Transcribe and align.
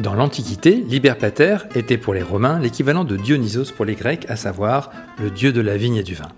Dans 0.00 0.14
l'Antiquité, 0.14 0.84
Liber 0.86 1.14
Pater 1.18 1.56
était 1.74 1.98
pour 1.98 2.14
les 2.14 2.22
Romains 2.22 2.60
l'équivalent 2.60 3.02
de 3.02 3.16
Dionysos 3.16 3.72
pour 3.74 3.84
les 3.84 3.96
Grecs, 3.96 4.26
à 4.28 4.36
savoir 4.36 4.92
le 5.18 5.28
dieu 5.28 5.52
de 5.52 5.60
la 5.60 5.76
vigne 5.76 5.96
et 5.96 6.04
du 6.04 6.14
vin. 6.14 6.28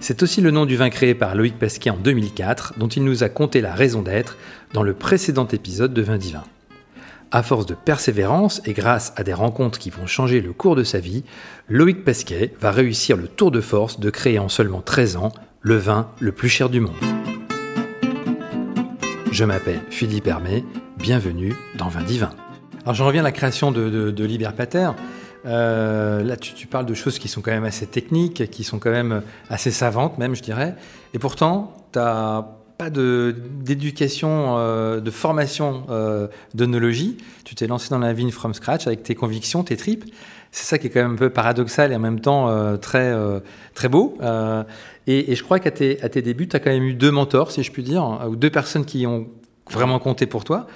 C'est 0.00 0.24
aussi 0.24 0.40
le 0.40 0.50
nom 0.50 0.66
du 0.66 0.76
vin 0.76 0.90
créé 0.90 1.14
par 1.14 1.36
Loïc 1.36 1.56
Pesquet 1.56 1.90
en 1.90 1.98
2004, 1.98 2.74
dont 2.78 2.88
il 2.88 3.04
nous 3.04 3.22
a 3.22 3.28
conté 3.28 3.60
la 3.60 3.74
raison 3.74 4.02
d'être 4.02 4.36
dans 4.72 4.82
le 4.82 4.92
précédent 4.92 5.46
épisode 5.46 5.94
de 5.94 6.02
Vin 6.02 6.18
Divin. 6.18 6.42
À 7.30 7.44
force 7.44 7.66
de 7.66 7.74
persévérance 7.74 8.60
et 8.64 8.72
grâce 8.72 9.12
à 9.14 9.22
des 9.22 9.34
rencontres 9.34 9.78
qui 9.78 9.90
vont 9.90 10.06
changer 10.06 10.40
le 10.40 10.52
cours 10.52 10.74
de 10.74 10.84
sa 10.84 10.98
vie, 10.98 11.22
Loïc 11.68 12.04
Pesquet 12.04 12.54
va 12.60 12.72
réussir 12.72 13.16
le 13.16 13.28
tour 13.28 13.52
de 13.52 13.60
force 13.60 14.00
de 14.00 14.10
créer 14.10 14.40
en 14.40 14.48
seulement 14.48 14.80
13 14.80 15.16
ans 15.16 15.32
le 15.60 15.76
vin 15.76 16.08
le 16.18 16.32
plus 16.32 16.48
cher 16.48 16.70
du 16.70 16.80
monde. 16.80 16.96
Je 19.30 19.44
m'appelle 19.44 19.82
Philippe 19.90 20.26
Hermé, 20.26 20.64
bienvenue 20.98 21.54
dans 21.78 21.88
Vin 21.88 22.02
Divin. 22.02 22.30
Alors 22.86 22.94
je 22.94 23.02
reviens 23.02 23.22
à 23.22 23.24
la 23.24 23.32
création 23.32 23.72
de, 23.72 24.12
de, 24.12 24.24
Liber 24.24 24.50
Pater. 24.56 24.90
Euh, 25.44 26.22
là, 26.22 26.36
tu, 26.36 26.68
parles 26.68 26.86
de 26.86 26.94
choses 26.94 27.18
qui 27.18 27.26
sont 27.26 27.40
quand 27.40 27.50
même 27.50 27.64
assez 27.64 27.88
techniques, 27.88 28.48
qui 28.48 28.62
sont 28.62 28.78
quand 28.78 28.92
même 28.92 29.22
assez 29.50 29.72
savantes, 29.72 30.18
même, 30.18 30.36
je 30.36 30.42
dirais. 30.42 30.76
Et 31.12 31.18
pourtant, 31.18 31.74
tu 31.92 31.98
n'as 31.98 32.44
pas 32.78 32.88
d'éducation, 32.88 34.54
euh, 34.58 35.00
de, 35.00 35.10
formation 35.10 35.84
euh, 35.90 36.28
d'onologie. 36.54 37.16
Tu 37.44 37.56
t'es 37.56 37.66
lancé 37.66 37.88
dans 37.90 37.98
la 37.98 38.12
vigne 38.12 38.30
from 38.30 38.54
scratch 38.54 38.86
avec 38.86 39.02
tes 39.02 39.16
convictions, 39.16 39.64
tes 39.64 39.76
tripes. 39.76 40.04
C'est 40.52 40.66
ça 40.66 40.78
qui 40.78 40.86
est 40.86 40.90
quand 40.90 41.02
même 41.02 41.14
un 41.14 41.16
peu 41.16 41.30
paradoxal 41.30 41.90
et 41.90 41.96
en 41.96 41.98
même 41.98 42.20
temps 42.20 42.48
euh, 42.48 42.76
très, 42.76 43.12
très 43.74 43.88
beau. 43.88 44.16
Et, 45.08 45.34
je 45.34 45.42
crois 45.42 45.58
qu'à 45.58 45.72
tes, 45.72 45.96
tes 45.96 46.22
débuts, 46.22 46.46
tu 46.46 46.54
as 46.54 46.60
quand 46.60 46.70
même 46.70 46.84
eu 46.84 46.94
deux 46.94 47.10
mentors, 47.10 47.50
si 47.50 47.64
je 47.64 47.72
puis 47.72 47.82
dire, 47.82 48.20
ou 48.28 48.36
deux 48.36 48.50
personnes 48.50 48.84
qui 48.84 49.08
ont 49.08 49.26
vraiment 49.68 49.98
compté 49.98 50.26
pour 50.26 50.44
toi 50.44 50.68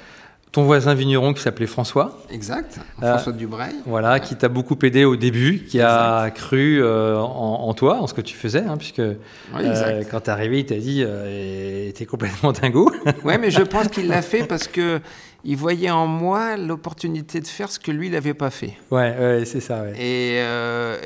ton 0.52 0.64
voisin 0.64 0.94
vigneron 0.94 1.32
qui 1.32 1.42
s'appelait 1.42 1.66
François. 1.66 2.18
Exact, 2.30 2.80
euh, 3.02 3.14
François 3.14 3.32
Dubray. 3.32 3.72
Voilà, 3.86 4.18
qui 4.18 4.34
t'a 4.34 4.48
beaucoup 4.48 4.76
aidé 4.82 5.04
au 5.04 5.16
début, 5.16 5.64
qui 5.64 5.80
a 5.80 6.30
cru 6.30 6.82
euh, 6.82 7.16
en, 7.18 7.72
toi, 7.74 8.00
en 8.00 8.06
ce 8.06 8.14
que 8.14 8.20
tu 8.20 8.34
faisais, 8.34 8.64
hein, 8.64 8.76
puisque 8.76 8.98
euh, 8.98 9.14
quand 10.10 10.20
t'es 10.20 10.30
arrivé, 10.30 10.60
il 10.60 10.66
t'a 10.66 10.76
dit 10.76 11.04
t'es 11.94 12.06
complètement 12.06 12.52
dingo. 12.60 12.90
oui, 13.24 13.34
mais 13.40 13.50
je 13.50 13.62
pense 13.62 13.88
qu'il 13.88 14.08
l'a 14.08 14.22
fait 14.22 14.44
parce 14.44 14.66
que 14.66 15.00
il 15.42 15.56
voyait 15.56 15.90
en 15.90 16.06
moi 16.06 16.58
l'opportunité 16.58 17.40
de 17.40 17.46
faire 17.46 17.72
ce 17.72 17.78
que 17.78 17.90
lui, 17.90 18.08
il 18.08 18.12
n'avait 18.12 18.34
pas 18.34 18.50
fait. 18.50 18.74
Ouais, 18.90 19.16
ouais 19.18 19.44
c'est 19.46 19.60
ça. 19.60 19.84
Ouais. 19.84 19.94
Et, 19.98 20.34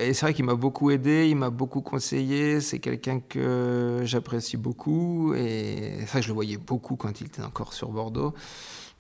et 0.09 0.13
c'est 0.15 0.27
vrai 0.27 0.35
qu'il 0.35 0.45
m'a 0.45 0.57
beaucoup 0.57 0.91
aidé, 0.91 1.29
il 1.29 1.37
m'a 1.37 1.51
beaucoup 1.51 1.83
conseillé. 1.83 2.61
C'est 2.61 2.81
quelqu'un 2.81 3.21
que 3.21 4.01
j'apprécie 4.03 4.57
beaucoup. 4.57 5.35
Et 5.37 5.99
ça, 6.09 6.21
je 6.21 6.29
le 6.29 6.35
voyais 6.35 6.57
beaucoup 6.57 6.97
quand 6.97 7.21
il 7.21 7.29
était 7.29 7.43
encore 7.43 7.75
sur 7.75 7.91
Bordeaux. 7.91 8.35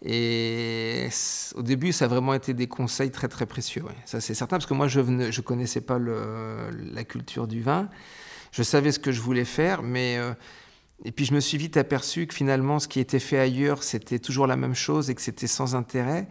Et 0.06 1.08
au 1.54 1.62
début, 1.62 1.92
ça 1.92 2.04
a 2.04 2.08
vraiment 2.08 2.34
été 2.34 2.52
des 2.52 2.66
conseils 2.66 3.10
très 3.10 3.28
très 3.28 3.46
précieux. 3.46 3.84
Ça 4.04 4.20
c'est 4.20 4.34
certain 4.34 4.56
parce 4.56 4.66
que 4.66 4.74
moi 4.74 4.86
je 4.86 5.00
ne 5.00 5.30
je 5.30 5.40
connaissais 5.40 5.80
pas 5.80 5.98
la 5.98 7.04
culture 7.04 7.46
du 7.48 7.62
vin. 7.62 7.88
Je 8.52 8.62
savais 8.62 8.92
ce 8.92 8.98
que 8.98 9.12
je 9.12 9.20
voulais 9.20 9.46
faire, 9.46 9.82
mais 9.82 10.16
euh, 10.18 10.34
et 11.04 11.10
puis 11.10 11.24
je 11.24 11.34
me 11.34 11.40
suis 11.40 11.56
vite 11.56 11.76
aperçu 11.78 12.26
que 12.26 12.34
finalement 12.34 12.78
ce 12.78 12.86
qui 12.86 13.00
était 13.00 13.18
fait 13.18 13.38
ailleurs 13.38 13.82
c'était 13.82 14.18
toujours 14.18 14.46
la 14.46 14.56
même 14.56 14.74
chose 14.74 15.10
et 15.10 15.14
que 15.14 15.22
c'était 15.22 15.46
sans 15.46 15.74
intérêt. 15.74 16.28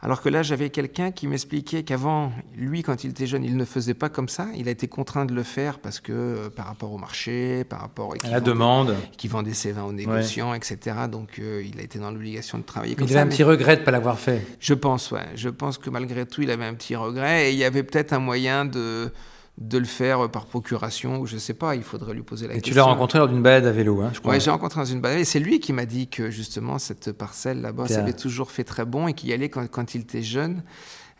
Alors 0.00 0.20
que 0.20 0.28
là, 0.28 0.42
j'avais 0.42 0.70
quelqu'un 0.70 1.10
qui 1.10 1.26
m'expliquait 1.26 1.82
qu'avant, 1.82 2.32
lui, 2.54 2.82
quand 2.82 3.02
il 3.04 3.10
était 3.10 3.26
jeune, 3.26 3.44
il 3.44 3.56
ne 3.56 3.64
faisait 3.64 3.94
pas 3.94 4.08
comme 4.08 4.28
ça. 4.28 4.48
Il 4.56 4.68
a 4.68 4.70
été 4.70 4.88
contraint 4.88 5.24
de 5.24 5.34
le 5.34 5.42
faire 5.42 5.78
parce 5.78 6.00
que 6.00 6.12
euh, 6.12 6.50
par 6.50 6.66
rapport 6.66 6.92
au 6.92 6.98
marché, 6.98 7.64
par 7.64 7.80
rapport 7.80 8.14
à 8.22 8.30
la 8.30 8.40
demande, 8.40 8.94
qui 9.16 9.26
vendait 9.28 9.54
ses 9.54 9.72
vins 9.72 9.84
aux 9.84 9.92
négociants, 9.92 10.54
etc. 10.54 10.96
Donc, 11.10 11.38
euh, 11.38 11.64
il 11.66 11.80
a 11.80 11.82
été 11.82 11.98
dans 11.98 12.10
l'obligation 12.10 12.58
de 12.58 12.62
travailler 12.64 12.94
comme 12.94 13.08
ça. 13.08 13.14
Il 13.14 13.16
avait 13.16 13.26
un 13.26 13.30
petit 13.30 13.42
regret 13.42 13.76
de 13.76 13.80
ne 13.80 13.84
pas 13.84 13.90
l'avoir 13.90 14.18
fait. 14.18 14.46
Je 14.60 14.74
pense, 14.74 15.10
ouais. 15.12 15.26
Je 15.34 15.48
pense 15.48 15.78
que 15.78 15.88
malgré 15.88 16.26
tout, 16.26 16.42
il 16.42 16.50
avait 16.50 16.66
un 16.66 16.74
petit 16.74 16.94
regret 16.94 17.48
et 17.48 17.52
il 17.52 17.58
y 17.58 17.64
avait 17.64 17.82
peut-être 17.82 18.12
un 18.12 18.18
moyen 18.18 18.64
de 18.64 19.10
de 19.58 19.78
le 19.78 19.86
faire 19.86 20.30
par 20.30 20.46
procuration 20.46 21.18
ou 21.18 21.26
je 21.26 21.38
sais 21.38 21.54
pas, 21.54 21.76
il 21.76 21.82
faudrait 21.82 22.12
lui 22.12 22.22
poser 22.22 22.46
la 22.46 22.52
et 22.52 22.56
question. 22.56 22.70
Et 22.70 22.74
tu 22.74 22.76
l'as 22.76 22.84
rencontré 22.84 23.18
lors 23.18 23.28
d'une 23.28 23.42
balade 23.42 23.66
à 23.66 23.72
vélo, 23.72 24.02
hein, 24.02 24.10
je 24.12 24.20
crois. 24.20 24.34
Oui, 24.34 24.40
j'ai 24.40 24.50
rencontré 24.50 24.80
dans 24.80 24.86
une 24.86 25.00
balade 25.00 25.20
et 25.20 25.24
c'est 25.24 25.40
lui 25.40 25.60
qui 25.60 25.72
m'a 25.72 25.86
dit 25.86 26.08
que 26.08 26.30
justement 26.30 26.78
cette 26.78 27.12
parcelle 27.12 27.62
là-bas, 27.62 27.88
ça 27.88 28.00
avait 28.00 28.12
toujours 28.12 28.50
fait 28.50 28.64
très 28.64 28.84
bon 28.84 29.08
et 29.08 29.14
qu'il 29.14 29.30
y 29.30 29.32
allait 29.32 29.48
quand, 29.48 29.94
il 29.94 30.02
était 30.02 30.22
jeune 30.22 30.62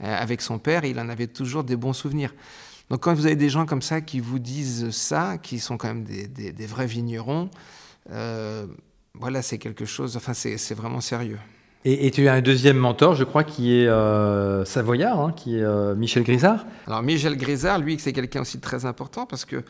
euh, 0.03 0.15
avec 0.15 0.43
son 0.43 0.59
père, 0.59 0.85
il 0.85 1.01
en 1.01 1.09
avait 1.09 1.29
toujours 1.29 1.65
des 1.65 1.77
bons 1.77 1.95
souvenirs. 1.95 2.35
Donc 2.91 3.01
quand 3.01 3.15
vous 3.15 3.27
avez 3.27 3.37
des 3.37 3.49
gens 3.49 3.65
comme 3.65 3.83
ça 3.83 4.01
qui 4.03 4.21
vous 4.21 4.39
disent 4.39 4.91
ça, 4.91 5.39
qui 5.39 5.59
sont 5.59 5.79
quand 5.79 5.89
même 5.89 6.05
des, 6.05 6.67
vrais 6.67 6.87
vignerons, 6.87 7.51
euh, 8.11 8.67
voilà, 9.15 9.41
c'est 9.41 9.59
quelque 9.59 9.87
chose, 9.87 10.17
enfin 10.17 10.35
c'est 10.35 10.75
vraiment 10.75 11.01
sérieux. 11.01 11.39
Et, 11.89 12.11
tu 12.11 12.27
as 12.27 12.33
un 12.33 12.41
deuxième 12.41 12.79
mentor, 12.79 13.15
je 13.15 13.23
crois, 13.23 13.45
qui 13.45 13.79
est 13.79 13.87
euh, 13.87 14.65
savoyard, 14.65 15.21
hein, 15.21 15.31
qui 15.31 15.57
est 15.57 15.63
euh, 15.63 15.95
Michel 15.95 16.25
Grisard. 16.25 16.67
Alors 16.89 17.01
Michel 17.01 17.37
Grisard, 17.37 17.79
lui, 17.79 17.97
c'est 18.01 18.13
quelqu'un 18.13 18.41
aussi 18.41 18.59
très 18.59 18.87
important 18.87 19.25
parce 19.25 19.45
que 19.45 19.63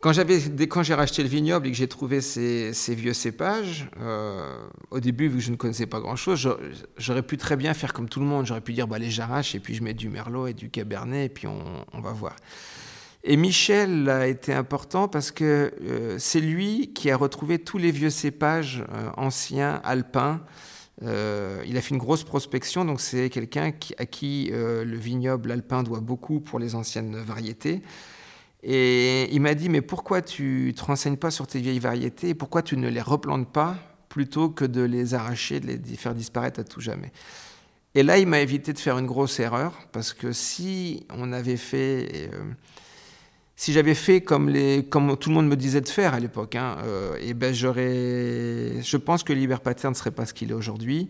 quand 0.00 0.14
j'avais, 0.14 0.38
quand 0.66 0.82
j'ai 0.82 0.94
racheté 0.94 1.22
le 1.22 1.28
vignoble 1.28 1.66
et 1.66 1.72
que 1.72 1.76
j'ai 1.76 1.88
trouvé 1.88 2.22
ces, 2.22 2.72
vieux 2.88 3.12
cépages, 3.12 3.86
euh, 4.00 4.56
au 4.90 4.98
début, 4.98 5.28
vu 5.28 5.36
que 5.36 5.44
je 5.44 5.50
ne 5.50 5.56
connaissais 5.56 5.84
pas 5.84 6.00
grand-chose, 6.00 6.48
j'aurais 6.96 7.22
pu 7.22 7.36
très 7.36 7.56
bien 7.56 7.74
faire 7.74 7.92
comme 7.92 8.08
tout 8.08 8.20
le 8.20 8.26
monde. 8.26 8.46
J'aurais 8.46 8.62
pu 8.62 8.72
dire, 8.72 8.88
bah, 8.88 8.98
les 8.98 9.10
j'arrache 9.10 9.54
et 9.54 9.60
puis 9.60 9.74
je 9.74 9.82
mets 9.82 9.92
du 9.92 10.08
merlot 10.08 10.46
et 10.46 10.54
du 10.54 10.70
cabernet 10.70 11.26
et 11.26 11.28
puis 11.28 11.46
on, 11.46 12.00
va 12.00 12.12
voir. 12.12 12.34
Et 13.24 13.36
Michel 13.36 14.08
a 14.08 14.26
été 14.26 14.54
important 14.54 15.06
parce 15.06 15.32
que 15.32 15.70
c'est 16.16 16.40
lui 16.40 16.94
qui 16.94 17.10
a 17.10 17.16
retrouvé 17.18 17.58
tous 17.58 17.76
les 17.76 17.90
vieux 17.90 18.08
cépages 18.08 18.82
anciens 19.18 19.82
alpins 19.84 20.40
euh, 21.02 21.62
il 21.66 21.76
a 21.76 21.80
fait 21.80 21.90
une 21.90 22.00
grosse 22.00 22.24
prospection, 22.24 22.84
donc 22.84 23.00
c'est 23.00 23.28
quelqu'un 23.28 23.72
à 23.98 24.06
qui 24.06 24.50
euh, 24.52 24.84
le 24.84 24.96
vignoble 24.96 25.52
alpin 25.52 25.82
doit 25.82 26.00
beaucoup 26.00 26.40
pour 26.40 26.58
les 26.58 26.74
anciennes 26.74 27.16
variétés. 27.16 27.82
Et 28.62 29.32
il 29.32 29.40
m'a 29.40 29.54
dit, 29.54 29.68
mais 29.68 29.82
pourquoi 29.82 30.22
tu 30.22 30.68
ne 30.68 30.72
te 30.72 30.82
renseignes 30.82 31.16
pas 31.16 31.30
sur 31.30 31.46
tes 31.46 31.60
vieilles 31.60 31.78
variétés 31.78 32.30
et 32.30 32.34
pourquoi 32.34 32.62
tu 32.62 32.76
ne 32.76 32.88
les 32.88 33.02
replantes 33.02 33.52
pas 33.52 33.76
plutôt 34.08 34.48
que 34.48 34.64
de 34.64 34.82
les 34.82 35.14
arracher, 35.14 35.60
de 35.60 35.66
les 35.66 35.96
faire 35.96 36.14
disparaître 36.14 36.60
à 36.60 36.64
tout 36.64 36.80
jamais? 36.80 37.12
Et 37.94 38.02
là, 38.02 38.18
il 38.18 38.26
m'a 38.26 38.40
évité 38.40 38.72
de 38.72 38.78
faire 38.78 38.98
une 38.98 39.06
grosse 39.06 39.38
erreur, 39.40 39.72
parce 39.92 40.12
que 40.12 40.32
si 40.32 41.06
on 41.10 41.32
avait 41.32 41.56
fait... 41.56 42.30
Euh, 42.32 42.42
si 43.56 43.72
j'avais 43.72 43.94
fait 43.94 44.20
comme, 44.20 44.50
les, 44.50 44.84
comme 44.84 45.16
tout 45.16 45.30
le 45.30 45.34
monde 45.34 45.48
me 45.48 45.56
disait 45.56 45.80
de 45.80 45.88
faire 45.88 46.12
à 46.12 46.20
l'époque, 46.20 46.54
hein, 46.54 46.76
euh, 46.84 47.16
eh 47.20 47.32
ben 47.32 47.54
je 47.54 48.96
pense 48.96 49.22
que 49.22 49.32
Liber 49.32 49.56
Pater 49.64 49.88
ne 49.88 49.94
serait 49.94 50.10
pas 50.10 50.26
ce 50.26 50.34
qu'il 50.34 50.50
est 50.50 50.54
aujourd'hui. 50.54 51.08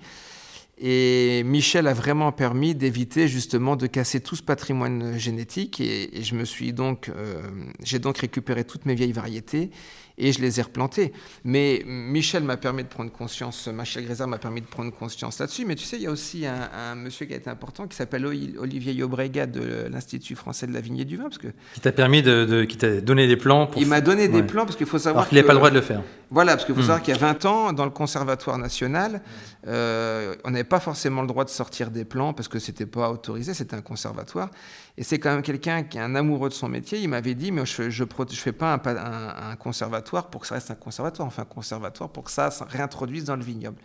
Et 0.78 1.42
Michel 1.44 1.86
a 1.86 1.94
vraiment 1.94 2.32
permis 2.32 2.74
d'éviter 2.74 3.28
justement 3.28 3.76
de 3.76 3.86
casser 3.86 4.20
tout 4.20 4.36
ce 4.36 4.42
patrimoine 4.42 5.18
génétique. 5.18 5.80
Et, 5.80 6.22
je 6.22 6.34
me 6.34 6.44
suis 6.44 6.74
donc, 6.74 7.08
euh, 7.08 7.40
j'ai 7.82 7.98
donc 7.98 8.18
récupéré 8.18 8.64
toutes 8.64 8.84
mes 8.84 8.94
vieilles 8.94 9.12
variétés 9.12 9.70
et 10.18 10.32
je 10.32 10.40
les 10.40 10.60
ai 10.60 10.62
replantées. 10.62 11.12
Mais 11.44 11.82
Michel 11.86 12.42
m'a 12.42 12.56
permis 12.56 12.82
de 12.82 12.88
prendre 12.88 13.10
conscience, 13.10 13.68
Michel 13.68 14.04
Grézard 14.04 14.28
m'a 14.28 14.38
permis 14.38 14.60
de 14.60 14.66
prendre 14.66 14.92
conscience 14.92 15.38
là-dessus. 15.38 15.64
Mais 15.64 15.74
tu 15.74 15.84
sais, 15.84 15.96
il 15.96 16.02
y 16.02 16.06
a 16.06 16.10
aussi 16.10 16.44
un, 16.46 16.94
monsieur 16.94 17.26
qui 17.26 17.34
a 17.34 17.36
été 17.36 17.50
important 17.50 17.86
qui 17.86 17.96
s'appelle 17.96 18.26
Olivier 18.26 18.92
Yobrega 18.92 19.46
de 19.46 19.88
l'Institut 19.90 20.34
français 20.34 20.66
de 20.66 20.72
la 20.72 20.80
vigne 20.80 20.98
et 20.98 21.04
du 21.04 21.16
vin. 21.16 21.24
Parce 21.24 21.38
que 21.38 21.48
qui 21.74 21.80
t'a 21.80 21.92
permis 21.92 22.22
de, 22.22 22.64
qui 22.64 22.76
t'a 22.76 23.00
donné 23.00 23.26
des 23.26 23.36
plans 23.36 23.66
pour... 23.66 23.80
Il 23.80 23.88
m'a 23.88 24.00
donné 24.00 24.28
des 24.28 24.42
plans 24.42 24.64
parce 24.64 24.76
qu'il 24.76 24.86
faut 24.86 24.98
savoir. 24.98 25.22
Alors 25.22 25.28
qu'il 25.28 25.36
n'avait 25.36 25.46
pas 25.46 25.52
le 25.52 25.58
droit 25.58 25.70
de 25.70 25.76
le 25.76 25.82
faire. 25.82 26.02
Voilà, 26.30 26.52
parce 26.52 26.64
qu'il 26.64 26.74
faut 26.74 26.80
hmm. 26.80 26.84
savoir 26.84 27.02
qu'il 27.02 27.14
y 27.14 27.16
a 27.16 27.20
20 27.20 27.44
ans, 27.44 27.72
dans 27.72 27.84
le 27.84 27.90
Conservatoire 27.90 28.58
national, 28.58 29.22
euh, 29.68 30.34
on 30.44 30.50
n'avait 30.50 30.64
pas 30.68 30.80
forcément 30.80 31.22
le 31.22 31.28
droit 31.28 31.44
de 31.44 31.50
sortir 31.50 31.90
des 31.90 32.04
plans 32.04 32.32
parce 32.32 32.48
que 32.48 32.58
c'était 32.58 32.86
pas 32.86 33.10
autorisé, 33.10 33.54
c'était 33.54 33.76
un 33.76 33.82
conservatoire. 33.82 34.50
Et 34.98 35.02
c'est 35.02 35.18
quand 35.18 35.30
même 35.30 35.42
quelqu'un 35.42 35.82
qui 35.82 35.98
est 35.98 36.00
un 36.00 36.14
amoureux 36.14 36.48
de 36.48 36.54
son 36.54 36.68
métier. 36.68 37.00
Il 37.00 37.08
m'avait 37.08 37.34
dit, 37.34 37.52
mais 37.52 37.66
je 37.66 37.82
ne 37.82 37.90
je, 37.90 38.04
je 38.04 38.36
fais 38.36 38.52
pas 38.52 38.74
un, 38.74 39.50
un, 39.50 39.56
conservatoire 39.56 40.28
pour 40.28 40.42
que 40.42 40.46
ça 40.46 40.56
reste 40.56 40.70
un 40.70 40.74
conservatoire, 40.74 41.26
enfin 41.26 41.42
un 41.42 41.46
conservatoire 41.46 42.10
pour 42.10 42.24
que 42.24 42.30
ça 42.30 42.50
se 42.50 42.64
réintroduise 42.64 43.24
dans 43.24 43.36
le 43.36 43.42
vignoble. 43.42 43.78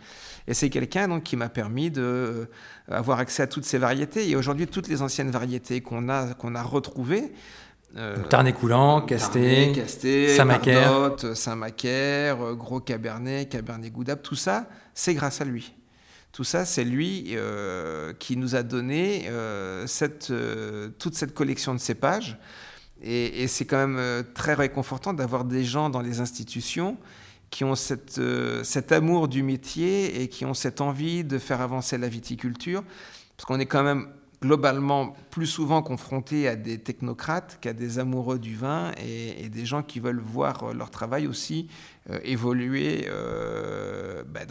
Et 0.46 0.54
c'est 0.54 0.70
quelqu'un 0.70 1.08
donc 1.08 1.22
qui 1.22 1.36
m'a 1.36 1.48
permis 1.48 1.90
d'avoir 1.90 3.18
euh, 3.18 3.22
accès 3.22 3.42
à 3.42 3.46
toutes 3.46 3.64
ces 3.64 3.78
variétés. 3.78 4.28
Et 4.28 4.36
aujourd'hui, 4.36 4.66
toutes 4.66 4.88
les 4.88 5.02
anciennes 5.02 5.30
variétés 5.30 5.80
qu'on 5.80 6.08
a, 6.08 6.34
qu'on 6.34 6.54
a 6.54 6.62
retrouvées, 6.62 7.32
euh, 7.96 8.16
coulant, 8.52 9.02
Casté, 9.02 9.74
Saint-Macaire, 10.34 11.12
Saint-Macaire, 11.34 12.40
euh, 12.40 12.54
Gros 12.54 12.80
Cabernet, 12.80 13.50
Cabernet 13.50 13.92
Goudab, 13.92 14.22
tout 14.22 14.34
ça, 14.34 14.66
c'est 14.94 15.12
grâce 15.12 15.42
à 15.42 15.44
lui. 15.44 15.74
Tout 16.32 16.44
ça, 16.44 16.64
c'est 16.64 16.84
lui 16.84 17.26
euh, 17.30 18.12
qui 18.18 18.36
nous 18.36 18.54
a 18.54 18.62
donné 18.62 19.28
cette, 19.86 20.32
toute 20.98 21.14
cette 21.14 21.34
collection 21.34 21.74
de 21.74 21.78
cépages. 21.78 22.38
Et, 23.02 23.42
et 23.42 23.48
c'est 23.48 23.64
quand 23.64 23.86
même 23.86 24.24
très 24.34 24.54
réconfortant 24.54 25.12
d'avoir 25.12 25.44
des 25.44 25.64
gens 25.64 25.90
dans 25.90 26.00
les 26.00 26.20
institutions 26.20 26.96
qui 27.50 27.64
ont 27.64 27.74
cet 27.74 28.92
amour 28.92 29.28
du 29.28 29.42
métier 29.42 30.22
et 30.22 30.28
qui 30.28 30.46
ont 30.46 30.54
cette 30.54 30.80
envie 30.80 31.22
de 31.22 31.38
faire 31.38 31.60
avancer 31.60 31.98
la 31.98 32.08
viticulture. 32.08 32.82
Parce 33.36 33.44
qu'on 33.44 33.60
est 33.60 33.66
quand 33.66 33.82
même 33.82 34.08
globalement 34.42 35.14
plus 35.30 35.46
souvent 35.46 35.82
confrontés 35.82 36.48
à 36.48 36.56
des 36.56 36.78
technocrates 36.78 37.58
qu'à 37.60 37.72
des 37.72 37.98
amoureux 37.98 38.38
du 38.38 38.56
vin 38.56 38.90
et, 38.98 39.48
des 39.48 39.64
gens 39.64 39.82
qui 39.82 40.00
veulent 40.00 40.20
voir 40.20 40.64
euh, 40.64 40.74
leur 40.74 40.90
travail 40.90 41.26
aussi 41.26 41.68
euh, 42.10 42.18
évoluer 42.24 43.06
euh, 43.08 43.71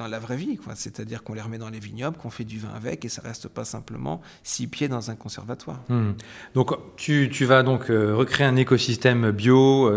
dans 0.02 0.08
la 0.08 0.20
vraie 0.20 0.38
vie. 0.38 0.60
C'est-à-dire 0.76 1.24
qu'on 1.24 1.34
les 1.34 1.42
remet 1.42 1.58
dans 1.58 1.70
les 1.70 1.80
vignobles, 1.80 2.18
qu'on 2.18 2.30
fait 2.30 2.44
du 2.44 2.60
vin 2.60 2.70
avec 2.76 3.06
et 3.06 3.10
ça 3.10 3.22
reste 3.22 3.48
pas 3.48 3.66
simplement 3.66 4.22
six 4.44 4.68
pieds 4.68 4.88
dans 4.88 5.12
un 5.12 5.16
conservatoire. 5.16 5.80
Hmm. 5.90 6.12
Donc 6.56 6.74
tu, 6.96 7.46
vas 7.46 7.64
donc 7.64 7.86
recréer 7.88 8.48
un 8.48 8.56
écosystème 8.56 9.32
bio 9.32 9.92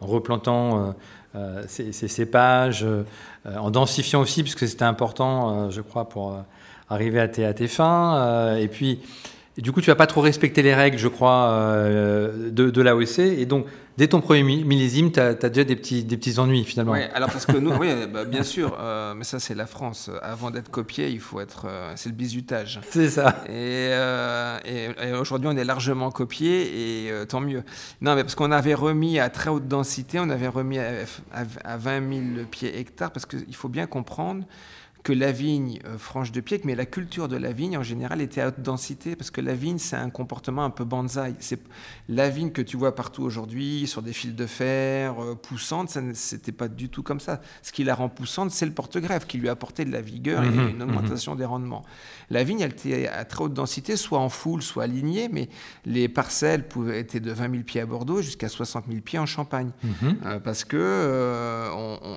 en 0.00 0.06
replantant 0.06 0.94
ces, 1.66 1.92
ces, 1.92 2.08
cépages, 2.08 2.86
en 3.44 3.70
densifiant 3.70 4.20
aussi, 4.20 4.42
puisque 4.42 4.66
c'était 4.66 4.84
important, 4.84 5.70
je 5.70 5.80
crois, 5.80 6.08
pour 6.08 6.42
arriver 6.88 7.20
à 7.20 7.28
tes, 7.28 7.44
à 7.44 7.52
tes 7.52 7.68
fins. 7.68 8.56
et 8.56 8.68
puis 8.68 9.00
et 9.58 9.62
du 9.62 9.72
coup, 9.72 9.80
tu 9.80 9.86
vas 9.86 9.96
pas 9.96 10.06
trop 10.06 10.20
respecter 10.20 10.60
les 10.60 10.74
règles, 10.74 10.98
je 10.98 11.08
crois, 11.08 11.48
euh, 11.48 12.50
de, 12.50 12.68
de 12.68 12.82
l'AOC. 12.82 13.20
Et 13.20 13.46
donc, 13.46 13.64
dès 13.96 14.06
ton 14.06 14.20
premier 14.20 14.42
millésime, 14.42 15.10
tu 15.10 15.18
as, 15.18 15.32
déjà 15.32 15.64
des 15.64 15.76
petits, 15.76 16.04
des 16.04 16.18
petits 16.18 16.38
ennuis 16.38 16.64
finalement. 16.64 16.92
Oui, 16.92 17.00
alors 17.14 17.30
parce 17.30 17.46
que 17.46 17.56
nous, 17.56 17.72
oui, 17.72 17.88
bah, 18.12 18.26
bien 18.26 18.42
sûr, 18.42 18.76
euh, 18.78 19.14
mais 19.14 19.24
ça 19.24 19.40
c'est 19.40 19.54
la 19.54 19.64
France. 19.64 20.10
Avant 20.20 20.50
d'être 20.50 20.70
copié, 20.70 21.08
il 21.08 21.20
faut 21.20 21.40
être. 21.40 21.64
Euh, 21.66 21.90
c'est 21.96 22.10
le 22.10 22.14
bizutage. 22.14 22.80
C'est 22.90 23.08
ça. 23.08 23.44
Et, 23.48 23.92
et, 24.66 25.12
aujourd'hui, 25.18 25.48
on 25.50 25.56
est 25.56 25.64
largement 25.64 26.10
copié 26.10 27.06
et 27.06 27.26
tant 27.26 27.40
mieux. 27.40 27.62
Non, 28.02 28.14
mais 28.14 28.24
parce 28.24 28.34
qu'on 28.34 28.52
avait 28.52 28.74
remis 28.74 29.18
à 29.18 29.30
très 29.30 29.48
haute 29.48 29.68
densité, 29.68 30.20
on 30.20 30.28
avait 30.28 30.48
remis 30.48 30.78
à, 30.78 30.90
à, 31.32 31.72
à 31.72 31.76
20 31.78 32.34
000 32.34 32.46
pieds 32.50 32.78
hectares, 32.78 33.10
parce 33.10 33.24
qu'il 33.24 33.56
faut 33.56 33.70
bien 33.70 33.86
comprendre 33.86 34.44
que 35.06 35.12
la 35.12 35.30
vigne 35.30 35.78
euh, 35.86 35.98
franche 35.98 36.32
de 36.32 36.40
pied, 36.40 36.60
mais 36.64 36.74
la 36.74 36.84
culture 36.84 37.28
de 37.28 37.36
la 37.36 37.52
vigne 37.52 37.78
en 37.78 37.84
général 37.84 38.20
était 38.20 38.40
à 38.40 38.48
haute 38.48 38.60
densité 38.60 39.14
parce 39.14 39.30
que 39.30 39.40
la 39.40 39.54
vigne 39.54 39.78
c'est 39.78 39.94
un 39.94 40.10
comportement 40.10 40.64
un 40.64 40.70
peu 40.70 40.82
bonsaï. 40.82 41.36
C'est 41.38 41.60
la 42.08 42.28
vigne 42.28 42.50
que 42.50 42.60
tu 42.60 42.76
vois 42.76 42.92
partout 42.92 43.22
aujourd'hui 43.22 43.86
sur 43.86 44.02
des 44.02 44.12
fils 44.12 44.34
de 44.34 44.46
fer 44.46 45.14
euh, 45.22 45.36
poussante, 45.36 45.90
ça 45.90 46.00
c'était 46.12 46.50
pas 46.50 46.66
du 46.66 46.88
tout 46.88 47.04
comme 47.04 47.20
ça. 47.20 47.40
Ce 47.62 47.70
qui 47.70 47.84
la 47.84 47.94
rend 47.94 48.08
poussante, 48.08 48.50
c'est 48.50 48.66
le 48.66 48.72
porte-greffe 48.72 49.28
qui 49.28 49.38
lui 49.38 49.48
a 49.48 49.52
apporté 49.52 49.84
de 49.84 49.92
la 49.92 50.00
vigueur 50.00 50.42
et 50.42 50.48
mhm, 50.48 50.70
une 50.70 50.76
mhm. 50.78 50.82
augmentation 50.82 51.36
des 51.36 51.44
rendements. 51.44 51.84
La 52.30 52.42
vigne, 52.42 52.58
elle 52.58 52.72
était 52.72 53.06
à 53.06 53.24
très 53.24 53.44
haute 53.44 53.54
densité, 53.54 53.94
soit 53.94 54.18
en 54.18 54.28
foule, 54.28 54.60
soit 54.60 54.82
alignée, 54.82 55.28
mais 55.30 55.48
les 55.84 56.08
parcelles 56.08 56.66
pouvaient 56.66 56.98
être 56.98 57.16
de 57.18 57.30
20 57.30 57.50
000 57.52 57.62
pieds 57.62 57.80
à 57.80 57.86
Bordeaux 57.86 58.22
jusqu'à 58.22 58.48
60 58.48 58.86
000 58.88 59.02
pieds 59.02 59.20
en 59.20 59.26
Champagne, 59.26 59.70
mhm. 59.84 60.16
euh, 60.26 60.40
parce 60.40 60.64
que 60.64 61.70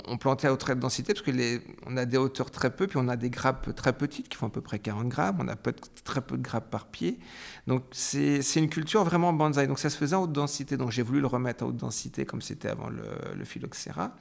on, 0.07 0.17
plantait 0.17 0.47
à 0.47 0.53
haute 0.53 0.71
densité 0.71 1.13
parce 1.13 1.23
que 1.23 1.31
les, 1.31 1.61
on 1.85 1.95
a 1.95 2.05
des 2.05 2.17
hauteurs 2.17 2.49
très 2.49 2.71
puis 2.87 2.97
on 2.97 3.07
a 3.07 3.15
des 3.15 3.29
grappes 3.29 3.73
très 3.75 3.93
petites 3.93 4.29
qui 4.29 4.37
font 4.37 4.47
à 4.47 4.49
peu 4.49 4.61
près 4.61 4.79
40 4.79 5.07
grammes, 5.07 5.37
on 5.39 5.47
a 5.47 5.55
très 6.03 6.21
peu 6.21 6.37
de 6.37 6.41
grappes 6.41 6.69
par 6.69 6.87
pied. 6.87 7.19
Donc 7.67 7.83
c'est 7.91 8.41
une 8.55 8.69
culture 8.69 9.03
vraiment 9.03 9.33
bonsaï. 9.33 9.67
Donc 9.67 9.79
ça 9.79 9.89
se 9.89 9.97
faisait 9.97 10.15
en 10.15 10.23
haute 10.23 10.33
densité, 10.33 10.77
donc 10.77 10.91
j'ai 10.91 11.03
voulu 11.03 11.21
le 11.21 11.27
remettre 11.27 11.63
à 11.63 11.67
haute 11.67 11.77
densité 11.77 12.25
comme 12.25 12.41
c'était 12.41 12.69
avant 12.69 12.89
le, 12.89 13.43
phylloxéra. 13.45 14.15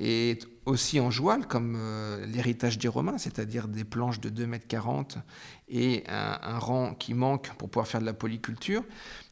Et 0.00 0.38
aussi 0.64 1.00
en 1.00 1.10
joual, 1.10 1.48
comme 1.48 1.74
euh, 1.76 2.24
l'héritage 2.26 2.78
des 2.78 2.86
Romains, 2.86 3.18
c'est-à-dire 3.18 3.66
des 3.66 3.82
planches 3.82 4.20
de 4.20 4.28
2 4.28 4.46
mètres 4.46 4.68
40 4.68 5.18
et 5.68 6.04
un, 6.06 6.58
rang 6.60 6.94
qui 6.94 7.14
manque 7.14 7.52
pour 7.58 7.68
pouvoir 7.68 7.88
faire 7.88 8.00
de 8.00 8.06
la 8.06 8.12
polyculture. 8.12 8.84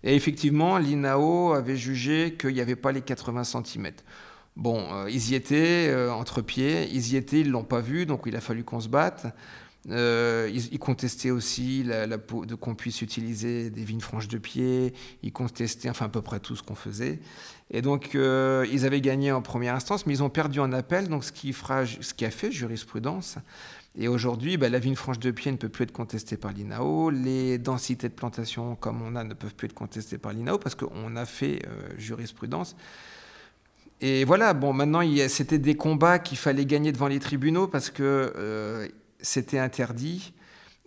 Et 0.02 0.16
effectivement, 0.16 0.78
l'INAO 0.78 1.52
avait 1.52 1.76
jugé 1.76 2.36
qu'il 2.36 2.54
n'y 2.54 2.60
avait 2.60 2.74
pas 2.74 2.90
les 2.90 3.02
80 3.02 3.44
cm. 3.44 3.92
Bon, 4.56 4.86
euh, 4.90 5.10
ils 5.10 5.30
y 5.30 5.34
étaient 5.34 5.88
euh, 5.88 6.10
entre 6.10 6.40
pieds, 6.40 6.88
ils 6.90 7.12
y 7.12 7.16
étaient, 7.16 7.40
ils 7.40 7.50
l'ont 7.50 7.64
pas 7.64 7.80
vu, 7.80 8.06
donc 8.06 8.22
il 8.24 8.34
a 8.36 8.40
fallu 8.40 8.64
qu'on 8.64 8.80
se 8.80 8.88
batte. 8.88 9.26
Euh, 9.90 10.50
ils, 10.52 10.80
contestaient 10.80 11.30
aussi 11.30 11.84
de 11.84 12.54
qu'on 12.56 12.74
puisse 12.74 13.02
utiliser 13.02 13.70
des 13.70 13.84
vignes 13.84 14.00
franches 14.00 14.26
de 14.26 14.38
pied. 14.38 14.94
Ils 15.22 15.32
contestaient, 15.32 15.90
enfin 15.90 16.06
à 16.06 16.08
peu 16.08 16.22
près 16.22 16.40
tout 16.40 16.56
ce 16.56 16.62
qu'on 16.62 16.74
faisait. 16.74 17.20
Et 17.70 17.82
donc 17.82 18.14
ils 18.14 18.84
avaient 18.84 19.00
gagné 19.00 19.30
en 19.30 19.42
première 19.42 19.76
instance, 19.76 20.04
mais 20.06 20.14
ils 20.14 20.22
ont 20.24 20.30
perdu 20.30 20.58
en 20.58 20.72
appel. 20.72 21.08
Donc 21.08 21.22
ce 21.22 21.30
qui 21.30 21.52
fera, 21.52 21.86
ce 21.86 22.14
qui 22.14 22.24
a 22.24 22.30
fait 22.30 22.50
jurisprudence. 22.50 23.36
Et 23.94 24.08
aujourd'hui, 24.08 24.56
bah, 24.56 24.68
la 24.68 24.80
vigne 24.80 24.96
franche 24.96 25.20
de 25.20 25.30
pied 25.30 25.52
ne 25.52 25.56
peut 25.56 25.68
plus 25.68 25.84
être 25.84 25.92
contestée 25.92 26.36
par 26.36 26.52
l'INAO. 26.52 27.10
Les 27.10 27.58
densités 27.58 28.08
de 28.08 28.14
plantation 28.14 28.74
comme 28.74 29.02
on 29.02 29.14
a 29.14 29.22
ne 29.22 29.34
peuvent 29.34 29.54
plus 29.54 29.66
être 29.66 29.74
contestées 29.74 30.18
par 30.18 30.32
l'INAO 30.32 30.58
parce 30.58 30.74
qu'on 30.74 31.14
a 31.14 31.26
fait 31.26 31.62
jurisprudence. 31.96 32.74
Et 34.00 34.24
voilà, 34.24 34.52
bon, 34.52 34.72
maintenant, 34.72 35.00
c'était 35.28 35.58
des 35.58 35.74
combats 35.74 36.18
qu'il 36.18 36.36
fallait 36.36 36.66
gagner 36.66 36.92
devant 36.92 37.08
les 37.08 37.18
tribunaux 37.18 37.66
parce 37.66 37.90
que 37.90 38.32
euh, 38.36 38.88
c'était 39.20 39.58
interdit. 39.58 40.34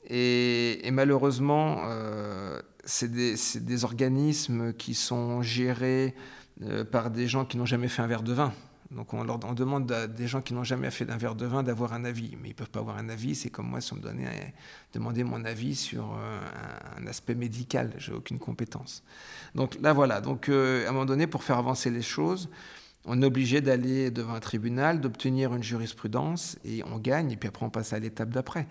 Et, 0.07 0.87
malheureusement, 0.91 1.81
euh, 1.85 2.59
c'est 2.85 3.11
des, 3.11 3.83
organismes 3.83 4.73
qui 4.73 4.93
sont 4.93 5.41
gérés 5.41 6.15
euh, 6.63 6.83
par 6.83 7.09
des 7.09 7.27
gens 7.27 7.45
qui 7.45 7.57
n'ont 7.57 7.65
jamais 7.65 7.87
fait 7.87 8.01
un 8.01 8.07
verre 8.07 8.23
de 8.23 8.33
vin. 8.33 8.53
Donc 8.91 9.13
on, 9.13 9.23
leur, 9.23 9.37
demande 9.37 9.91
à 9.91 10.07
des 10.07 10.27
gens 10.27 10.41
qui 10.41 10.55
n'ont 10.55 10.63
jamais 10.63 10.89
fait 10.89 11.07
un 11.11 11.17
verre 11.17 11.35
de 11.35 11.45
vin 11.45 11.61
d'avoir 11.61 11.93
un 11.93 12.05
avis, 12.05 12.35
mais 12.41 12.49
ils 12.49 12.51
ne 12.51 12.55
peuvent 12.55 12.71
pas 12.71 12.79
avoir 12.79 12.97
un 12.97 13.07
avis. 13.09 13.35
C'est 13.35 13.51
comme 13.51 13.67
moi 13.67 13.81
si 13.81 13.93
on 13.93 13.97
me 13.97 14.01
donnait, 14.01 14.55
demandait 14.93 15.23
mon 15.23 15.45
avis 15.45 15.75
sur 15.75 16.05
un, 16.05 16.39
un 16.99 17.05
aspect 17.05 17.35
médical, 17.35 17.93
j'ai 17.99 18.13
aucune 18.13 18.39
compétence. 18.39 19.03
Donc 19.53 19.77
là 19.79 19.93
voilà, 19.93 20.21
donc 20.21 20.49
à 20.49 20.53
un 20.89 20.91
moment 20.91 21.05
donné, 21.05 21.27
pour 21.27 21.43
faire 21.43 21.59
avancer 21.59 21.91
les 21.91 22.01
choses, 22.01 22.49
on 23.05 23.21
est 23.21 23.25
obligé 23.25 23.61
d'aller 23.61 24.11
devant 24.11 24.33
un 24.33 24.39
tribunal, 24.39 25.01
d'obtenir 25.01 25.53
une 25.53 25.63
jurisprudence 25.63 26.57
et 26.65 26.83
on 26.83 26.97
gagne, 26.97 27.31
et 27.31 27.37
puis 27.37 27.47
après 27.47 27.65
on 27.65 27.69
passe 27.69 27.93
à 27.93 27.99
l'étape 27.99 28.29
d'après. 28.29 28.67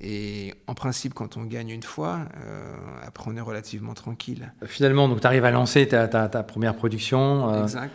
Et 0.00 0.54
en 0.68 0.74
principe, 0.74 1.12
quand 1.12 1.36
on 1.36 1.42
gagne 1.42 1.70
une 1.70 1.82
fois, 1.82 2.20
euh, 2.46 2.76
après 3.04 3.24
on 3.26 3.36
est 3.36 3.40
relativement 3.40 3.94
tranquille. 3.94 4.52
Finalement, 4.64 5.08
donc 5.08 5.20
tu 5.20 5.26
arrives 5.26 5.44
à 5.44 5.50
lancer 5.50 5.88
ta, 5.88 6.28
première 6.44 6.76
production. 6.76 7.52
Euh, 7.52 7.62
exact. 7.64 7.90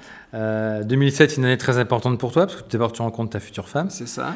2007, 0.86 1.32
euh, 1.32 1.36
une 1.38 1.46
année 1.46 1.58
très 1.58 1.78
importante 1.78 2.20
pour 2.20 2.34
toi, 2.34 2.46
parce 2.48 2.62
que 2.62 2.70
d'abord 2.70 2.92
tu 2.92 3.02
rencontres 3.02 3.32
ta 3.32 3.40
future 3.40 3.70
femme. 3.70 3.90
C'est 3.90 4.08
ça. 4.08 4.34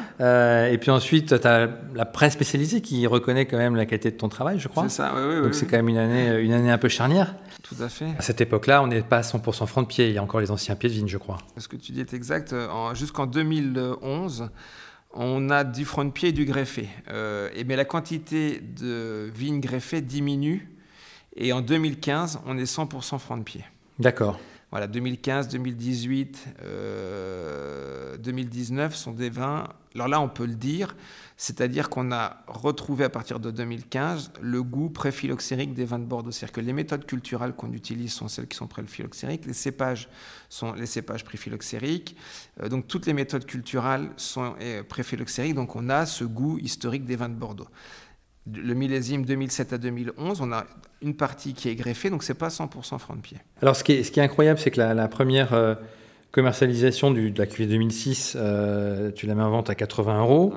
et 0.70 0.78
puis 0.78 0.90
ensuite, 0.90 1.40
tu 1.40 1.46
as 1.46 1.68
la 1.94 2.06
presse 2.06 2.32
spécialisée 2.32 2.80
qui 2.80 3.06
reconnaît 3.06 3.44
quand 3.44 3.58
même 3.58 3.76
la 3.76 3.84
qualité 3.84 4.12
de 4.12 4.16
ton 4.16 4.30
travail, 4.30 4.58
je 4.58 4.68
crois. 4.68 4.84
C'est 4.84 4.96
ça, 4.96 5.12
oui, 5.14 5.34
oui. 5.34 5.42
Donc 5.42 5.54
c'est 5.54 5.66
quand 5.66 5.76
même 5.76 5.88
une 5.90 5.98
année, 5.98 6.40
une 6.40 6.52
année 6.52 6.70
un 6.70 6.78
peu 6.78 6.88
charnière. 6.88 7.34
Tout 7.62 7.82
à 7.82 7.90
fait. 7.90 8.14
À 8.18 8.22
cette 8.22 8.40
époque-là, 8.40 8.82
on 8.82 8.86
n'est 8.86 9.02
pas 9.02 9.18
à 9.18 9.22
100% 9.22 9.66
front 9.66 9.82
de 9.82 9.86
pied, 9.86 10.08
il 10.08 10.14
y 10.14 10.18
a 10.18 10.22
encore 10.22 10.40
les 10.40 10.50
anciens 10.50 10.74
pieds 10.74 10.88
de 10.88 10.94
vigne, 10.94 11.08
je 11.08 11.18
crois. 11.18 11.36
Ce 11.58 11.68
que 11.68 11.76
tu 11.76 11.92
dis 11.92 12.00
est 12.00 12.14
exact. 12.14 12.54
Jusqu'en 12.94 13.26
2011, 13.26 14.48
on 15.12 15.50
a 15.50 15.64
du 15.64 15.84
front 15.84 16.04
de 16.04 16.10
pied 16.10 16.30
et 16.30 16.32
du 16.32 16.44
greffé. 16.44 16.88
Euh, 17.08 17.50
mais 17.66 17.76
la 17.76 17.84
quantité 17.84 18.60
de 18.60 19.30
vignes 19.34 19.60
greffées 19.60 20.00
diminue. 20.00 20.68
Et 21.36 21.52
en 21.52 21.60
2015, 21.60 22.40
on 22.46 22.58
est 22.58 22.64
100% 22.64 23.18
front 23.18 23.36
de 23.36 23.42
pied. 23.42 23.64
D'accord. 23.98 24.38
Voilà, 24.70 24.86
2015, 24.86 25.48
2018, 25.48 26.48
2019 28.18 28.94
sont 28.94 29.12
des 29.12 29.30
vins. 29.30 29.68
Alors 29.94 30.08
là, 30.08 30.20
on 30.20 30.28
peut 30.28 30.46
le 30.46 30.54
dire, 30.54 30.94
c'est-à-dire 31.36 31.88
qu'on 31.88 32.12
a 32.12 32.42
retrouvé 32.46 33.04
à 33.04 33.08
partir 33.08 33.40
de 33.40 33.50
2015 33.50 34.32
le 34.40 34.62
goût 34.62 34.90
pré-phylloxérique 34.90 35.72
des 35.72 35.84
vins 35.84 35.98
de 35.98 36.04
Bordeaux. 36.04 36.30
C'est-à-dire 36.30 36.52
que 36.52 36.60
les 36.60 36.72
méthodes 36.72 37.06
culturelles 37.06 37.52
qu'on 37.52 37.72
utilise 37.72 38.12
sont 38.12 38.28
celles 38.28 38.46
qui 38.46 38.56
sont 38.56 38.66
pré-phylloxériques, 38.66 39.46
les 39.46 39.52
cépages 39.52 40.08
sont 40.48 40.72
les 40.74 40.86
cépages 40.86 41.24
pré-phylloxériques. 41.24 42.16
Euh, 42.62 42.68
donc 42.68 42.86
toutes 42.86 43.06
les 43.06 43.12
méthodes 43.12 43.46
culturelles 43.46 44.10
sont 44.16 44.54
euh, 44.60 44.82
pré-phylloxériques, 44.82 45.54
donc 45.54 45.74
on 45.76 45.88
a 45.88 46.06
ce 46.06 46.24
goût 46.24 46.58
historique 46.58 47.04
des 47.04 47.16
vins 47.16 47.28
de 47.28 47.34
Bordeaux 47.34 47.68
le 48.54 48.74
millésime 48.74 49.24
2007 49.24 49.72
à 49.72 49.78
2011, 49.78 50.40
on 50.40 50.52
a 50.52 50.64
une 51.02 51.14
partie 51.14 51.54
qui 51.54 51.68
est 51.68 51.74
greffée, 51.74 52.10
donc 52.10 52.22
c'est 52.22 52.34
pas 52.34 52.48
100% 52.48 52.98
franc 52.98 53.16
de 53.16 53.20
pied. 53.20 53.38
Alors 53.62 53.76
ce 53.76 53.84
qui 53.84 53.92
est, 53.92 54.02
ce 54.02 54.10
qui 54.10 54.20
est 54.20 54.22
incroyable, 54.22 54.58
c'est 54.58 54.70
que 54.70 54.80
la, 54.80 55.08
première 55.08 55.52
euh, 55.54 55.74
commercialisation 56.30 57.10
du, 57.10 57.30
de 57.30 57.38
la 57.38 57.46
cuvée 57.46 57.66
2006, 57.66 58.36
euh, 58.36 59.10
tu 59.12 59.26
la 59.26 59.34
mets 59.34 59.42
en 59.42 59.50
vente 59.50 59.70
à 59.70 59.74
80 59.74 60.20
euros. 60.20 60.54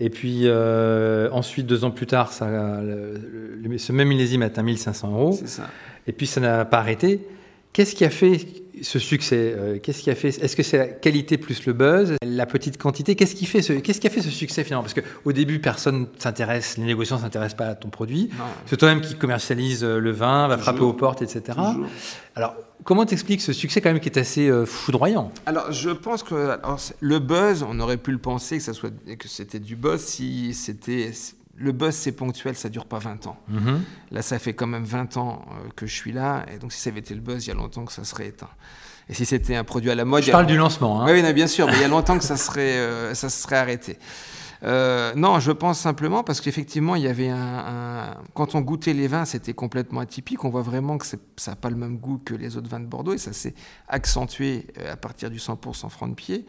Et 0.00 0.10
puis 0.10 0.42
euh, 0.44 1.28
ensuite, 1.32 1.66
deux 1.66 1.84
ans 1.84 1.90
plus 1.90 2.06
tard, 2.06 2.32
ça, 2.32 2.46
ce 2.46 3.92
même 3.92 4.08
millésime 4.08 4.42
atteint 4.42 4.62
1500 4.62 5.10
euros. 5.10 5.38
Ça. 5.44 5.68
Et 6.06 6.12
puis 6.12 6.26
ça 6.26 6.40
n'a 6.40 6.64
pas 6.64 6.78
arrêté. 6.78 7.26
Qu'est-ce 7.78 7.94
qui 7.94 8.04
a 8.04 8.10
fait 8.10 8.44
ce 8.82 8.98
succès 8.98 9.54
euh, 9.56 9.78
Qu'est-ce 9.80 10.02
qui 10.02 10.10
a 10.10 10.16
fait 10.16 10.30
Est-ce 10.30 10.56
que 10.56 10.64
c'est 10.64 10.78
la 10.78 10.88
qualité 10.88 11.38
plus 11.38 11.64
le 11.64 11.72
buzz, 11.72 12.16
la 12.24 12.44
petite 12.44 12.76
quantité? 12.76 13.14
Qu'est-ce 13.14 13.36
qui 13.36 13.46
fait 13.46 13.62
ce 13.62 13.72
Qu'est-ce 13.72 14.00
qui 14.00 14.08
a 14.08 14.10
fait 14.10 14.20
ce 14.20 14.30
succès 14.30 14.64
finalement? 14.64 14.82
Parce 14.82 14.94
qu'au 14.94 15.30
début, 15.30 15.60
personne 15.60 16.08
s'intéresse, 16.18 16.76
les 16.76 16.82
négociants 16.82 17.20
s'intéressent 17.20 17.56
pas 17.56 17.66
à 17.66 17.74
ton 17.76 17.88
produit. 17.88 18.30
C'est 18.66 18.78
toi-même 18.78 19.00
qui 19.00 19.14
commercialise 19.14 19.84
euh, 19.84 20.00
le 20.00 20.10
vin, 20.10 20.48
va 20.48 20.58
frapper 20.58 20.80
aux 20.80 20.92
portes, 20.92 21.22
etc. 21.22 21.56
Alors, 22.34 22.56
comment 22.82 23.06
t'expliques 23.06 23.42
ce 23.42 23.52
succès 23.52 23.80
quand 23.80 23.90
même 23.90 24.00
qui 24.00 24.08
est 24.08 24.18
assez 24.18 24.48
euh, 24.48 24.66
foudroyant? 24.66 25.30
Alors, 25.46 25.70
je 25.70 25.90
pense 25.90 26.24
que 26.24 26.58
le 26.98 27.18
buzz, 27.20 27.62
on 27.62 27.78
aurait 27.78 27.96
pu 27.96 28.10
le 28.10 28.18
penser 28.18 28.58
que 28.58 28.64
ça 28.64 28.72
soit 28.72 28.90
que 28.90 29.28
c'était 29.28 29.60
du 29.60 29.76
buzz 29.76 30.00
si 30.00 30.52
c'était 30.52 31.12
le 31.58 31.72
buzz, 31.72 31.94
c'est 31.94 32.12
ponctuel, 32.12 32.54
ça 32.56 32.68
dure 32.68 32.86
pas 32.86 32.98
20 32.98 33.26
ans. 33.26 33.36
Mhm. 33.48 33.82
Là, 34.12 34.22
ça 34.22 34.38
fait 34.38 34.54
quand 34.54 34.66
même 34.66 34.84
20 34.84 35.16
ans 35.16 35.44
euh, 35.50 35.68
que 35.76 35.86
je 35.86 35.94
suis 35.94 36.12
là, 36.12 36.44
et 36.52 36.58
donc 36.58 36.72
si 36.72 36.80
ça 36.80 36.90
avait 36.90 37.00
été 37.00 37.14
le 37.14 37.20
buzz, 37.20 37.46
il 37.46 37.48
y 37.48 37.52
a 37.52 37.54
longtemps 37.54 37.84
que 37.84 37.92
ça 37.92 38.04
serait 38.04 38.28
éteint. 38.28 38.50
Et 39.08 39.14
si 39.14 39.24
c'était 39.24 39.56
un 39.56 39.64
produit 39.64 39.90
à 39.90 39.94
la 39.94 40.04
mode... 40.04 40.22
Je 40.22 40.30
parle 40.30 40.46
du 40.46 40.56
lancement. 40.56 41.02
Hein. 41.02 41.06
Oui, 41.10 41.32
bien 41.32 41.46
sûr, 41.46 41.66
mais 41.66 41.74
il 41.74 41.80
y 41.80 41.84
a 41.84 41.88
longtemps 41.88 42.18
que 42.18 42.24
ça 42.24 42.36
serait, 42.36 42.76
euh, 42.76 43.14
ça 43.14 43.30
serait 43.30 43.56
arrêté. 43.56 43.98
Euh, 44.64 45.14
non, 45.14 45.38
je 45.38 45.52
pense 45.52 45.78
simplement 45.78 46.24
parce 46.24 46.40
qu'effectivement, 46.40 46.96
il 46.96 47.02
y 47.02 47.08
avait 47.08 47.28
un, 47.28 48.16
Quand 48.34 48.54
on 48.54 48.60
goûtait 48.60 48.92
les 48.92 49.06
vins, 49.06 49.24
c'était 49.24 49.52
complètement 49.52 50.00
atypique. 50.00 50.44
On 50.44 50.50
voit 50.50 50.62
vraiment 50.62 50.98
que 50.98 51.06
ça 51.06 51.16
n'a 51.46 51.56
pas 51.56 51.70
le 51.70 51.76
même 51.76 51.98
goût 51.98 52.18
que 52.24 52.34
les 52.34 52.56
autres 52.56 52.68
vins 52.68 52.80
de 52.80 52.86
Bordeaux 52.86 53.14
et 53.14 53.18
ça 53.18 53.32
s'est 53.32 53.54
accentué 53.88 54.66
euh, 54.78 54.92
à 54.92 54.96
partir 54.96 55.30
du 55.30 55.38
100% 55.38 55.88
franc 55.88 56.08
de 56.08 56.14
pied. 56.14 56.46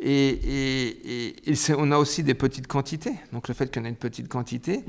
Et, 0.00 0.28
et, 0.28 1.50
et 1.52 1.54
on 1.76 1.92
a 1.92 1.98
aussi 1.98 2.22
des 2.22 2.34
petites 2.34 2.66
quantités. 2.66 3.14
Donc 3.32 3.48
le 3.48 3.54
fait 3.54 3.72
qu'on 3.72 3.84
ait 3.84 3.88
une 3.88 3.96
petite 3.96 4.28
quantité, 4.28 4.84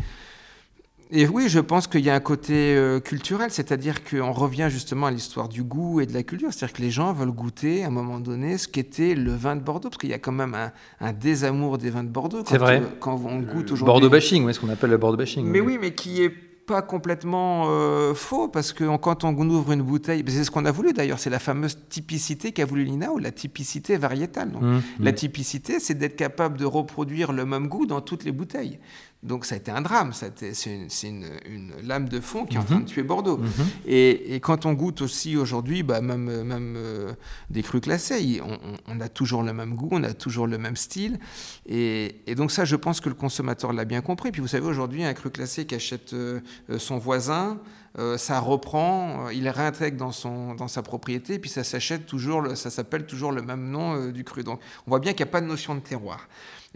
et 1.11 1.27
oui, 1.27 1.49
je 1.49 1.59
pense 1.59 1.87
qu'il 1.87 2.01
y 2.01 2.09
a 2.09 2.15
un 2.15 2.19
côté 2.19 2.75
euh, 2.75 2.99
culturel, 2.99 3.51
c'est-à-dire 3.51 4.03
qu'on 4.03 4.31
revient 4.31 4.67
justement 4.71 5.05
à 5.05 5.11
l'histoire 5.11 5.47
du 5.47 5.63
goût 5.63 6.01
et 6.01 6.07
de 6.07 6.13
la 6.13 6.23
culture. 6.23 6.51
C'est-à-dire 6.51 6.75
que 6.75 6.81
les 6.81 6.91
gens 6.91 7.13
veulent 7.13 7.31
goûter 7.31 7.83
à 7.83 7.87
un 7.87 7.91
moment 7.91 8.19
donné 8.19 8.57
ce 8.57 8.67
qu'était 8.67 9.13
le 9.13 9.31
vin 9.31 9.55
de 9.55 9.61
Bordeaux, 9.61 9.89
parce 9.89 9.99
qu'il 9.99 10.09
y 10.09 10.13
a 10.13 10.19
quand 10.19 10.31
même 10.31 10.55
un, 10.99 11.13
désamour 11.13 11.77
des 11.77 11.91
vins 11.91 12.03
de 12.03 12.09
Bordeaux. 12.09 12.43
C'est 12.47 12.57
vrai. 12.57 12.81
quand 12.99 13.21
on 13.23 13.39
goûte 13.39 13.71
aujourd'hui. 13.71 13.85
Bordeaux 13.85 14.09
bashing, 14.09 14.45
oui, 14.45 14.53
ce 14.53 14.59
qu'on 14.59 14.69
appelle 14.69 14.89
le 14.89 14.97
Bordeaux 14.97 15.17
bashing. 15.17 15.45
Mais 15.45 15.61
oui, 15.61 15.77
mais 15.79 15.93
qui 15.93 16.23
est 16.23 16.33
pas 16.65 16.81
complètement 16.81 17.65
euh, 17.67 18.13
faux 18.13 18.47
parce 18.47 18.73
que 18.73 18.97
quand 18.97 19.23
on 19.23 19.37
ouvre 19.49 19.71
une 19.71 19.83
bouteille, 19.83 20.23
c'est 20.27 20.43
ce 20.43 20.51
qu'on 20.51 20.65
a 20.65 20.71
voulu 20.71 20.93
d'ailleurs, 20.93 21.19
c'est 21.19 21.29
la 21.29 21.39
fameuse 21.39 21.77
typicité 21.89 22.51
qu'a 22.51 22.65
voulu 22.65 22.83
Lina 22.83 23.11
ou 23.11 23.19
la 23.19 23.31
typicité 23.31 23.97
variétale. 23.97 24.49
Mmh, 24.49 24.81
la 24.99 25.11
mmh. 25.11 25.15
typicité, 25.15 25.79
c'est 25.79 25.93
d'être 25.93 26.15
capable 26.15 26.57
de 26.57 26.65
reproduire 26.65 27.31
le 27.33 27.45
même 27.45 27.67
goût 27.67 27.85
dans 27.85 28.01
toutes 28.01 28.23
les 28.23 28.31
bouteilles. 28.31 28.79
Donc 29.23 29.45
ça 29.45 29.55
a 29.55 29.57
été 29.57 29.71
un 29.71 29.81
drame, 29.81 30.13
c'est 30.13 31.07
une, 31.07 31.71
lame 31.83 32.07
de 32.07 32.19
fond 32.19 32.45
qui 32.45 32.57
est 32.57 32.59
en 32.59 32.63
train 32.63 32.75
de 32.75 32.81
mhm. 32.81 32.85
tuer 32.85 33.01
Bordeaux. 33.03 33.37
Mhm. 33.37 33.49
et, 33.87 34.39
quand 34.39 34.67
on 34.67 34.73
goûte 34.73 35.01
aussi 35.01 35.35
aujourd'hui, 35.35 35.81
bah, 35.81 35.99
même, 35.99 36.43
même 36.43 36.75
euh, 36.77 37.13
des 37.49 37.63
crus 37.63 37.81
classés, 37.81 38.39
on, 38.87 38.99
a 38.99 39.09
toujours 39.09 39.41
le 39.41 39.51
même 39.51 39.75
goût, 39.75 39.89
on 39.91 40.03
a 40.03 40.13
toujours 40.13 40.45
le 40.45 40.59
même 40.59 40.75
style. 40.75 41.19
Et, 41.67 42.21
donc 42.35 42.51
ça, 42.51 42.65
je 42.65 42.75
pense 42.75 43.01
que 43.01 43.09
le 43.09 43.15
consommateur 43.15 43.73
l'a 43.73 43.85
bien 43.85 44.01
compris. 44.01 44.31
Puis 44.31 44.41
vous 44.41 44.47
savez, 44.47 44.65
aujourd'hui, 44.67 45.03
un 45.03 45.13
cru 45.15 45.31
classé 45.31 45.65
qui 45.65 45.73
achète 45.73 46.13
euh, 46.13 46.41
son 46.77 46.99
voisin, 46.99 47.59
euh, 47.97 48.17
ça 48.17 48.39
reprend, 48.39 49.29
il 49.29 49.49
réintègre 49.49 49.97
dans, 49.97 50.11
son, 50.11 50.53
dans 50.53 50.67
sa 50.67 50.83
propriété, 50.83 51.39
puis 51.39 51.49
ça 51.49 51.63
s'achète 51.63 52.05
toujours, 52.05 52.55
ça 52.55 52.69
s'appelle 52.69 53.07
toujours 53.07 53.31
le 53.31 53.41
même 53.41 53.71
nom 53.71 54.09
du 54.09 54.23
cru. 54.23 54.43
Donc 54.43 54.59
on 54.85 54.91
voit 54.91 54.99
bien 54.99 55.13
qu'il 55.13 55.25
n'y 55.25 55.29
a 55.29 55.31
pas 55.31 55.41
de 55.41 55.47
notion 55.47 55.73
de 55.73 55.79
terroir. 55.79 56.27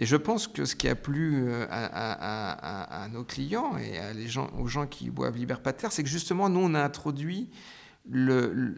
Et 0.02 0.06
je 0.06 0.16
pense 0.16 0.48
que 0.48 0.64
ce 0.64 0.78
qui 0.78 0.88
a 0.88 0.96
plu 0.96 1.44
euh, 1.46 1.68
à, 1.70 3.08
nos 3.12 3.26
clients 3.26 3.78
et 3.78 4.00
à 4.00 4.14
les 4.14 4.30
gens, 4.30 4.50
aux 4.58 4.66
gens 4.66 4.88
qui 4.88 5.10
boivent 5.10 5.36
Liberpater, 5.36 5.90
c'est 5.92 6.04
que 6.04 6.10
justement, 6.10 6.48
nous, 6.48 6.62
on 6.62 6.74
a 6.74 6.82
introduit 6.82 7.50
le, 8.10 8.76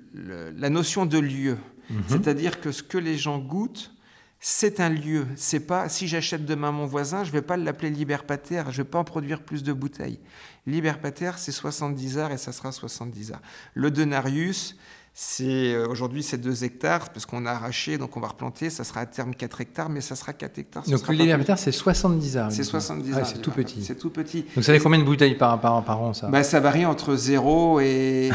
la 0.58 0.70
notion 0.72 1.06
de 1.06 1.20
lieu. 1.20 1.58
Mhm. 1.92 2.04
C'est-à-dire 2.10 2.60
que 2.60 2.72
ce 2.72 2.82
que 2.82 2.98
les 2.98 3.20
gens 3.20 3.38
goûtent, 3.38 3.94
c'est 4.40 4.80
un 4.80 4.90
lieu. 4.90 5.28
C'est 5.36 5.60
pas 5.60 5.90
si 5.90 6.08
j'achète 6.08 6.44
demain 6.44 6.72
mon 6.72 6.88
voisin, 6.88 7.24
je 7.24 7.32
vais 7.32 7.44
pas 7.44 7.56
l'appeler 7.56 7.92
Liberpater, 7.92 8.64
je 8.72 8.78
vais 8.78 8.90
pas 8.90 8.98
en 8.98 9.04
produire 9.04 9.44
plus 9.44 9.62
de 9.62 9.74
bouteilles. 9.74 10.20
Liberpater, 10.66 11.34
c'est 11.38 11.52
70 11.52 12.18
arts 12.18 12.32
et 12.32 12.40
ça 12.40 12.52
sera 12.52 12.72
70 12.72 13.34
arts. 13.34 13.42
Le 13.76 13.92
Denarius, 13.92 14.76
c'est 15.14 15.74
euh, 15.74 15.88
aujourd'hui 15.90 16.24
c'est 16.24 16.38
2 16.38 16.64
hectares 16.64 17.10
parce 17.10 17.26
qu'on 17.26 17.46
a 17.46 17.52
arraché, 17.52 17.98
donc 17.98 18.16
on 18.16 18.22
va 18.22 18.30
replanter. 18.30 18.70
Ça 18.70 18.86
sera 18.86 19.02
à 19.02 19.06
terme 19.06 19.36
4 19.36 19.60
hectares, 19.62 19.90
mais 19.90 20.00
ça 20.00 20.16
sera 20.16 20.32
4 20.32 20.58
hectares. 20.58 20.84
Donc 20.88 21.06
le 21.10 21.30
hectare 21.30 21.60
c'est 21.60 21.74
70 21.74 22.38
arts. 22.38 22.52
C'est 22.52 22.64
70 22.64 23.18
arts. 23.18 23.26
c'est 23.26 23.42
tout 23.42 23.52
petit. 23.52 23.84
C'est 23.84 23.96
tout 23.96 24.10
petit. 24.10 24.46
Donc 24.56 24.64
ça 24.64 24.72
fait 24.72 24.80
combien 24.80 25.00
de 25.00 25.04
bouteilles 25.04 25.36
par, 25.36 25.60
par, 25.60 25.84
par 25.84 26.02
an 26.02 26.14
ça? 26.14 26.28
Bah, 26.28 26.44
Ça 26.44 26.62
varie 26.62 26.86
entre 26.86 27.16
0 27.16 27.82
et, 27.82 28.32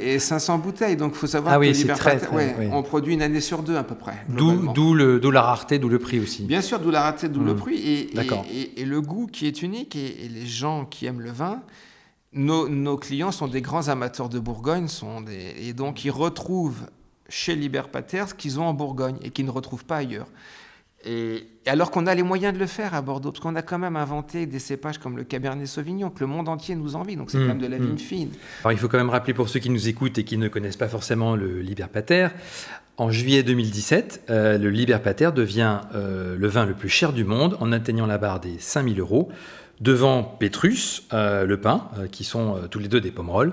et, 0.00 0.18
500 0.20 0.58
bouteilles. 0.58 0.96
Donc 0.96 1.12
il 1.14 1.18
faut 1.18 1.26
savoir 1.26 1.54
ah 1.54 1.56
que 1.56 1.62
oui, 1.62 1.86
très, 1.88 2.28
ouais, 2.30 2.70
on 2.72 2.84
produit 2.84 3.14
une 3.14 3.22
année 3.22 3.40
sur 3.40 3.64
deux 3.64 3.76
à 3.76 3.82
peu 3.82 3.96
près. 3.96 4.24
D'où 4.28 5.30
la 5.32 5.42
rareté, 5.42 5.80
d'où 5.80 5.88
le 5.88 5.98
prix 5.98 6.20
aussi. 6.20 6.44
Bien 6.44 6.62
sûr, 6.62 6.78
d'où 6.78 6.92
la 6.92 7.02
rareté, 7.02 7.28
d'où 7.28 7.42
le 7.42 7.54
mmh. 7.54 7.56
prix. 7.56 7.76
Et, 7.76 8.80
et, 8.80 8.84
le 8.84 9.00
goût 9.00 9.26
qui 9.26 9.46
est 9.46 9.62
unique 9.62 9.96
et, 9.96 10.28
les 10.28 10.46
gens 10.46 10.84
qui 10.84 11.06
aiment 11.06 11.20
le 11.20 11.32
vin 11.32 11.60
nos, 12.32 12.96
clients 12.96 13.32
sont 13.32 13.48
des 13.48 13.62
grands 13.62 13.88
amateurs 13.88 14.28
de 14.28 14.38
Bourgogne 14.38 14.88
sont 14.88 15.20
des, 15.20 15.54
et 15.60 15.72
donc 15.72 16.04
ils 16.04 16.10
retrouvent 16.10 16.82
chez 17.28 17.54
Liberpater 17.54 18.24
ce 18.28 18.34
qu'ils 18.34 18.60
ont 18.60 18.64
en 18.64 18.74
Bourgogne 18.74 19.16
et 19.22 19.30
qu'ils 19.30 19.46
ne 19.46 19.50
retrouvent 19.50 19.84
pas 19.84 19.96
ailleurs. 19.96 20.28
Et, 21.04 21.46
alors 21.66 21.90
qu'on 21.90 22.06
a 22.06 22.14
les 22.14 22.24
moyens 22.24 22.52
de 22.52 22.58
le 22.58 22.66
faire 22.66 22.92
à 22.92 23.02
Bordeaux, 23.02 23.30
parce 23.30 23.40
qu'on 23.40 23.54
a 23.54 23.62
quand 23.62 23.78
même 23.78 23.96
inventé 23.96 24.46
des 24.46 24.58
cépages 24.58 24.98
comme 24.98 25.16
le 25.16 25.24
Cabernet 25.24 25.66
Sauvignon, 25.66 26.10
que 26.10 26.20
le 26.20 26.26
monde 26.26 26.48
entier 26.48 26.74
nous 26.74 26.96
envie, 26.96 27.16
donc 27.16 27.30
c'est 27.30 27.38
quand 27.38 27.46
même 27.46 27.60
de 27.60 27.66
la 27.66 27.78
mmh, 27.78 27.82
vigne 27.82 27.94
mmh. 27.94 27.98
fine. 27.98 28.30
Alors 28.60 28.72
il 28.72 28.78
faut 28.78 28.88
quand 28.88 28.98
même 28.98 29.10
rappeler 29.10 29.32
pour 29.32 29.48
ceux 29.48 29.60
qui 29.60 29.70
nous 29.70 29.88
écoutent 29.88 30.18
et 30.18 30.24
qui 30.24 30.38
ne 30.38 30.48
connaissent 30.48 30.76
pas 30.76 30.88
forcément 30.88 31.36
le 31.36 31.60
Liberpater, 31.60 32.28
en 32.98 33.12
juillet 33.12 33.44
2017, 33.44 34.24
euh, 34.28 34.58
le 34.58 34.70
Liberpater 34.70 35.30
devient 35.32 35.82
euh, 35.94 36.36
le 36.36 36.48
vin 36.48 36.66
le 36.66 36.74
plus 36.74 36.88
cher 36.88 37.12
du 37.12 37.24
monde 37.24 37.56
en 37.60 37.70
atteignant 37.70 38.06
la 38.06 38.18
barre 38.18 38.40
des 38.40 38.56
5000 38.58 38.98
euros 38.98 39.30
devant 39.80 40.22
Petrus, 40.22 41.04
euh, 41.12 41.46
le 41.46 41.60
pain, 41.60 41.88
euh, 41.98 42.06
qui 42.06 42.24
sont 42.24 42.56
euh, 42.56 42.66
tous 42.68 42.78
les 42.78 42.88
deux 42.88 43.00
des 43.00 43.10
pommerolles. 43.10 43.52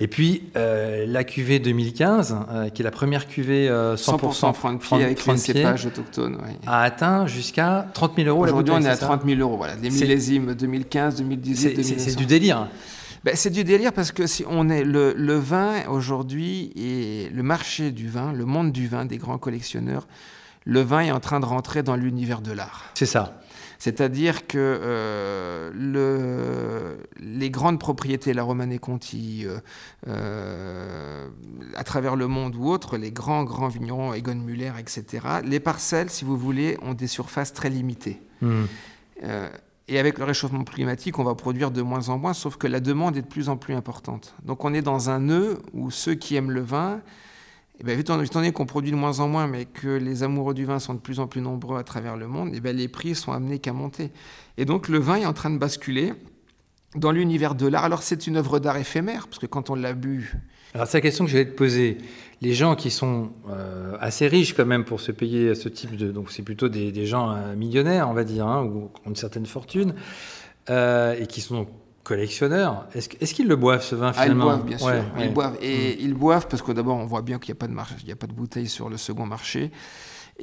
Et 0.00 0.08
puis 0.08 0.50
la 0.54 1.22
cuvée 1.22 1.60
2015, 1.60 2.34
qui 2.74 2.82
est 2.82 2.84
la 2.84 2.90
première 2.90 3.28
cuvée 3.28 3.68
100%, 3.68 3.96
100% 3.96 4.52
franc 4.52 4.72
de 4.72 4.78
pied 4.78 5.04
avec 5.04 5.24
les 5.24 5.36
cépages 5.36 5.86
autochtones, 5.86 6.38
a 6.66 6.82
atteint 6.82 7.28
jusqu'à 7.28 7.86
30 7.94 8.16
000 8.16 8.28
euros. 8.28 8.42
Aujourd'hui, 8.42 8.74
on 8.76 8.82
est 8.82 8.88
à 8.88 8.96
30 8.96 9.22
000 9.24 9.38
euros. 9.38 9.56
Voilà, 9.56 9.76
les 9.76 9.90
millésimes 9.90 10.54
2015, 10.54 11.18
2018, 11.18 11.68
2019. 11.76 11.98
C'est 12.00 12.16
du 12.16 12.26
délire. 12.26 12.66
Ben, 13.22 13.36
c'est 13.36 13.50
du 13.50 13.62
délire 13.62 13.92
parce 13.92 14.10
que 14.10 14.26
si 14.26 14.44
on 14.48 14.70
est 14.70 14.82
le, 14.82 15.14
le 15.16 15.34
vin 15.36 15.86
aujourd'hui 15.88 16.72
et 16.74 17.30
le 17.32 17.44
marché 17.44 17.92
du 17.92 18.08
vin, 18.08 18.32
le 18.32 18.44
monde 18.44 18.72
du 18.72 18.88
vin 18.88 19.04
des 19.04 19.18
grands 19.18 19.38
collectionneurs, 19.38 20.08
le 20.64 20.80
vin 20.80 21.00
est 21.00 21.12
en 21.12 21.20
train 21.20 21.38
de 21.38 21.44
rentrer 21.44 21.84
dans 21.84 21.94
l'univers 21.94 22.40
de 22.40 22.50
l'art. 22.50 22.90
C'est 22.94 23.06
ça. 23.06 23.40
C'est-à-dire 23.82 24.46
que 24.46 24.58
euh, 24.58 25.72
le, 25.74 26.98
les 27.18 27.50
grandes 27.50 27.80
propriétés, 27.80 28.32
la 28.32 28.44
Romane 28.44 28.78
Conti, 28.78 29.42
euh, 29.44 29.58
euh, 30.06 31.26
à 31.74 31.82
travers 31.82 32.14
le 32.14 32.28
monde 32.28 32.54
ou 32.54 32.68
autre, 32.68 32.96
les 32.96 33.10
grands, 33.10 33.42
grands 33.42 33.66
vignerons, 33.66 34.14
Egon 34.14 34.36
Müller, 34.36 34.70
etc., 34.78 35.26
les 35.44 35.58
parcelles, 35.58 36.10
si 36.10 36.24
vous 36.24 36.36
voulez, 36.36 36.78
ont 36.82 36.94
des 36.94 37.08
surfaces 37.08 37.52
très 37.52 37.70
limitées. 37.70 38.20
Hmm. 38.40 38.66
et 39.88 39.98
avec 39.98 40.18
le 40.18 40.26
réchauffement 40.26 40.62
climatique, 40.62 41.18
on 41.18 41.24
va 41.24 41.34
produire 41.34 41.72
de 41.72 41.82
moins 41.82 42.08
en 42.08 42.18
moins, 42.18 42.34
sauf 42.34 42.56
que 42.56 42.68
la 42.68 42.78
demande 42.78 43.16
est 43.16 43.22
de 43.22 43.26
plus 43.26 43.48
en 43.48 43.56
plus 43.56 43.74
importante. 43.74 44.36
Donc 44.44 44.64
on 44.64 44.72
est 44.74 44.82
dans 44.82 45.10
un 45.10 45.18
nœud 45.18 45.60
où 45.72 45.90
ceux 45.90 46.14
qui 46.14 46.36
aiment 46.36 46.52
le 46.52 46.60
vin 46.60 47.00
et 47.82 47.84
bien, 47.84 47.98
étant 47.98 48.16
donné 48.16 48.52
qu'on 48.52 48.64
produit 48.64 48.92
de 48.92 48.96
moins 48.96 49.18
en 49.18 49.26
moins, 49.26 49.48
mais 49.48 49.64
que 49.64 49.88
les 49.88 50.22
amoureux 50.22 50.54
du 50.54 50.64
vin 50.64 50.78
sont 50.78 50.94
de 50.94 51.00
plus 51.00 51.18
en 51.18 51.26
plus 51.26 51.40
nombreux 51.40 51.78
à 51.78 51.82
travers 51.82 52.16
le 52.16 52.28
monde, 52.28 52.54
et 52.54 52.60
bien, 52.60 52.72
les 52.72 52.86
prix 52.86 53.16
sont 53.16 53.32
amenés 53.32 53.58
qu'à 53.58 53.72
monter. 53.72 54.12
Et 54.56 54.64
donc 54.64 54.88
le 54.88 54.98
vin 54.98 55.16
est 55.16 55.26
en 55.26 55.32
train 55.32 55.50
de 55.50 55.58
basculer 55.58 56.12
dans 56.94 57.10
l'univers 57.10 57.56
de 57.56 57.66
l'art. 57.66 57.84
Alors 57.84 58.04
c'est 58.04 58.28
une 58.28 58.36
œuvre 58.36 58.60
d'art 58.60 58.76
éphémère, 58.76 59.26
parce 59.26 59.40
que 59.40 59.46
quand 59.46 59.68
on 59.68 59.74
l'a 59.74 59.94
bu... 59.94 60.32
Alors 60.74 60.86
c'est 60.86 60.98
la 60.98 61.00
question 61.02 61.24
que 61.24 61.30
je 61.32 61.36
vais 61.36 61.44
te 61.44 61.56
poser. 61.56 61.98
Les 62.40 62.54
gens 62.54 62.76
qui 62.76 62.90
sont 62.90 63.30
euh, 63.50 63.96
assez 63.98 64.28
riches 64.28 64.54
quand 64.54 64.64
même 64.64 64.84
pour 64.84 65.00
se 65.00 65.10
payer 65.10 65.56
ce 65.56 65.68
type 65.68 65.96
de... 65.96 66.12
Donc 66.12 66.30
c'est 66.30 66.42
plutôt 66.42 66.68
des, 66.68 67.04
gens 67.04 67.32
euh, 67.32 67.56
millionnaires, 67.56 68.08
on 68.08 68.14
va 68.14 68.22
dire, 68.22 68.46
hein, 68.46 68.62
ou 68.62 68.90
qui 68.94 69.00
ont 69.06 69.10
une 69.10 69.16
certaine 69.16 69.46
fortune, 69.46 69.94
euh, 70.70 71.16
et 71.18 71.26
qui 71.26 71.40
sont 71.40 71.66
collectionneurs. 72.02 72.86
Est-ce 72.94 73.34
qu'ils 73.34 73.48
le 73.48 73.56
boivent 73.56 73.84
ce 73.84 73.94
vin 73.94 74.12
finalement 74.12 74.50
ah, 74.50 74.54
Ils 74.54 74.58
boivent, 74.58 74.64
bien 74.64 74.78
sûr. 74.78 75.04
Ils 75.20 75.32
boivent. 75.32 75.58
Et 75.60 75.94
mm. 75.94 75.96
ils 76.00 76.14
boivent 76.14 76.46
parce 76.48 76.62
que 76.62 76.72
d'abord, 76.72 76.96
on 76.96 77.06
voit 77.06 77.22
bien 77.22 77.38
qu'il 77.38 77.52
n'y 77.52 77.58
a, 77.58 77.60
pas 77.60 77.68
de 77.68 77.72
marché, 77.72 77.94
il 78.02 78.08
y 78.08 78.12
a 78.12 78.16
pas 78.16 78.26
de 78.26 78.32
bouteille 78.32 78.68
sur 78.68 78.88
le 78.88 78.96
second 78.96 79.26
marché. 79.26 79.70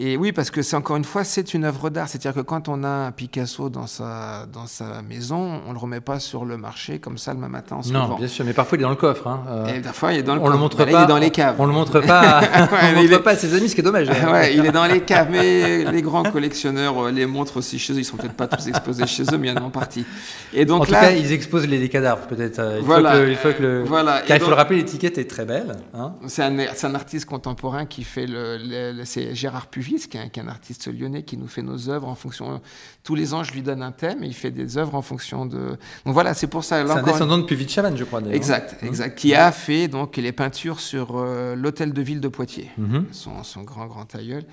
Et 0.02 0.16
oui, 0.16 0.32
parce 0.32 0.50
que 0.50 0.62
c'est 0.62 0.78
encore 0.78 0.96
une 0.96 1.04
fois, 1.04 1.26
c'est 1.26 1.54
une 1.54 1.66
œuvre 1.66 1.90
d'art. 1.90 2.08
C'est-à-dire 2.08 2.34
que 2.34 2.40
quand 2.40 2.70
on 2.70 2.86
a 2.86 3.08
un 3.08 3.12
Picasso 3.12 3.68
dans 3.68 3.86
sa, 3.86 4.46
dans 4.46 4.66
sa 4.66 5.02
maison, 5.02 5.60
on 5.66 5.70
ne 5.70 5.74
le 5.74 5.78
remet 5.78 6.00
pas 6.00 6.22
sur 6.22 6.46
le 6.46 6.56
marché 6.56 7.00
comme 7.00 7.18
ça 7.18 7.34
le 7.34 7.40
même 7.40 7.52
matin. 7.52 7.82
En 7.86 7.92
non, 7.92 8.16
bien 8.16 8.30
sûr, 8.30 8.46
mais 8.46 8.54
parfois 8.54 8.78
il 8.78 8.82
est 8.82 8.84
dans 8.84 8.92
le 8.92 8.96
coffre. 8.96 9.28
Hein. 9.28 9.44
Euh, 9.50 9.76
et 9.76 9.82
parfois 9.82 10.14
il 10.14 10.20
est 10.20 10.24
dans 10.24 10.36
le 10.36 10.42
on 10.42 10.48
Le 10.48 10.56
montre 10.56 10.78
pas, 10.78 10.90
il 10.90 10.96
est 10.96 11.06
dans 11.06 11.18
les 11.18 11.32
caves. 11.32 11.56
On 11.60 11.66
le 11.66 11.74
montre 11.74 12.00
pas, 12.00 12.40
on 12.72 13.02
le 13.02 13.10
montre 13.10 13.24
pas 13.24 13.32
à 13.32 13.36
ses 13.36 13.54
amis, 13.54 13.68
ce 13.68 13.76
qui 13.76 13.82
est 13.82 13.84
dommage. 13.84 14.08
ouais, 14.32 14.56
il 14.56 14.66
est 14.66 14.72
dans 14.72 14.86
les 14.86 15.02
caves, 15.02 15.28
mais 15.32 15.84
les 15.92 16.02
grands 16.02 16.24
collectionneurs 16.24 17.08
euh, 17.08 17.12
les 17.12 17.26
montrent 17.26 17.58
aussi 17.58 17.78
chez 17.78 17.92
eux. 17.92 18.00
Ils 18.00 18.06
sont 18.06 18.16
peut-être 18.16 18.36
pas 18.36 18.48
tous 18.48 18.70
exposés 18.70 19.06
chez 19.06 19.24
eux, 19.24 19.38
mais 19.38 19.50
il 19.50 19.54
y 19.54 19.54
en 19.54 19.62
a 19.62 19.66
en 19.66 19.70
partie. 19.70 20.06
Et 20.54 20.64
donc 20.64 20.84
en 20.84 20.86
tout 20.86 20.92
cas, 20.92 21.12
ils 21.12 21.34
exposent 21.34 21.68
les, 21.68 21.90
cadavres 21.90 22.26
peut-être. 22.28 22.62
Il 22.80 22.86
voilà. 22.86 23.12
Faut 23.12 23.18
que, 23.18 23.30
il 23.30 23.36
faut 23.36 23.52
que 23.52 23.62
le. 23.62 23.84
Voilà. 23.84 24.22
il 24.30 24.40
faut 24.40 24.50
le 24.50 24.56
rappeler, 24.56 24.78
l'étiquette 24.78 25.18
est 25.18 25.30
très 25.30 25.44
belle. 25.44 25.76
Hein. 25.94 26.14
C'est 26.28 26.44
un, 26.44 26.58
un, 26.58 26.96
artiste 26.96 27.26
contemporain 27.26 27.86
qui 27.86 28.06
fait 28.06 28.28
le, 28.28 29.02
c'est 29.04 29.36
Gérard 29.36 29.68
Puvis, 29.68 29.89
qui 29.98 30.18
est 30.18 30.40
un 30.40 30.48
artiste 30.48 30.60
artiste 30.60 30.88
lyonnais 30.88 31.24
qui 31.24 31.38
nous 31.38 31.48
fait 31.48 31.62
nos 31.62 31.90
œuvres 31.90 32.08
en 32.08 32.16
fonction. 32.16 32.62
Tous 33.04 33.16
les 33.16 33.34
ans, 33.34 33.44
je 33.44 33.54
lui 33.54 33.62
donne 33.62 33.82
un 33.82 33.92
thème 33.92 34.24
et 34.24 34.28
il 34.28 34.34
fait 34.34 34.52
des 34.52 34.78
œuvres 34.78 34.94
en 34.96 35.02
fonction 35.02 35.46
de. 35.46 35.78
Donc 36.06 36.14
voilà, 36.14 36.34
c'est 36.34 36.48
pour 36.48 36.64
ça. 36.64 36.86
C'est 36.86 36.92
un 36.92 37.02
descendant 37.02 37.38
de 37.38 37.44
Puvis-Chavannes, 37.44 37.98
je 37.98 38.04
crois. 38.04 38.22
Exact, 38.32 38.78
hein 38.82 38.88
exact. 38.88 39.18
Qui 39.18 39.34
a 39.34 39.52
fait 39.52 39.88
donc 39.88 40.18
les 40.18 40.32
peintures 40.32 40.80
sur 40.80 41.18
euh, 41.18 41.56
l'hôtel 41.56 41.94
de 41.94 42.02
ville 42.02 42.20
de 42.20 42.28
Poitiers, 42.28 42.70
mhm. 42.78 43.06
son, 43.12 43.64
grand 43.64 43.88
grand 43.88 44.14
aïeul. 44.16 44.44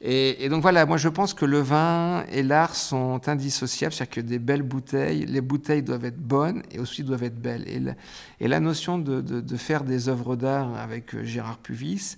Et, 0.00 0.48
donc 0.48 0.62
voilà, 0.62 0.84
moi 0.86 0.98
je 0.98 1.08
pense 1.08 1.32
que 1.32 1.46
le 1.46 1.60
vin 1.60 2.24
et 2.30 2.42
l'art 2.42 2.76
sont 2.76 3.26
indissociables, 3.26 3.94
c'est-à-dire 3.94 4.14
que 4.14 4.20
des 4.20 4.38
belles 4.38 4.62
bouteilles, 4.62 5.24
les 5.26 5.40
bouteilles 5.40 5.82
doivent 5.82 6.04
être 6.04 6.20
bonnes 6.20 6.62
et 6.70 6.78
aussi 6.78 7.02
doivent 7.02 7.24
être 7.24 7.40
belles. 7.40 7.64
Et 7.66 7.80
la, 7.80 7.94
et 8.40 8.48
la 8.48 8.60
notion 8.60 8.98
de, 8.98 9.20
de, 9.20 9.40
de 9.40 9.56
faire 9.56 9.82
des 9.82 10.08
œuvres 10.08 10.36
d'art 10.36 10.76
avec 10.76 11.14
euh, 11.14 11.24
Gérard 11.24 11.58
Puvis 11.58 12.16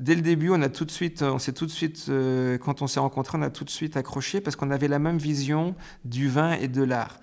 Dès 0.00 0.14
le 0.14 0.22
début, 0.22 0.50
on 0.50 0.62
a 0.62 0.68
tout 0.68 0.84
de 0.84 0.90
suite, 0.90 1.22
on 1.22 1.38
s'est 1.38 1.52
tout 1.52 1.66
de 1.66 1.70
suite, 1.70 2.06
euh, 2.08 2.58
quand 2.58 2.82
on 2.82 2.86
s'est 2.86 3.00
rencontrés, 3.00 3.38
on 3.38 3.42
a 3.42 3.50
tout 3.50 3.64
de 3.64 3.70
suite 3.70 3.96
accroché 3.96 4.40
parce 4.40 4.56
qu'on 4.56 4.70
avait 4.70 4.88
la 4.88 4.98
même 4.98 5.18
vision 5.18 5.74
du 6.04 6.28
vin 6.28 6.52
et 6.52 6.68
de 6.68 6.82
l'art. 6.82 7.18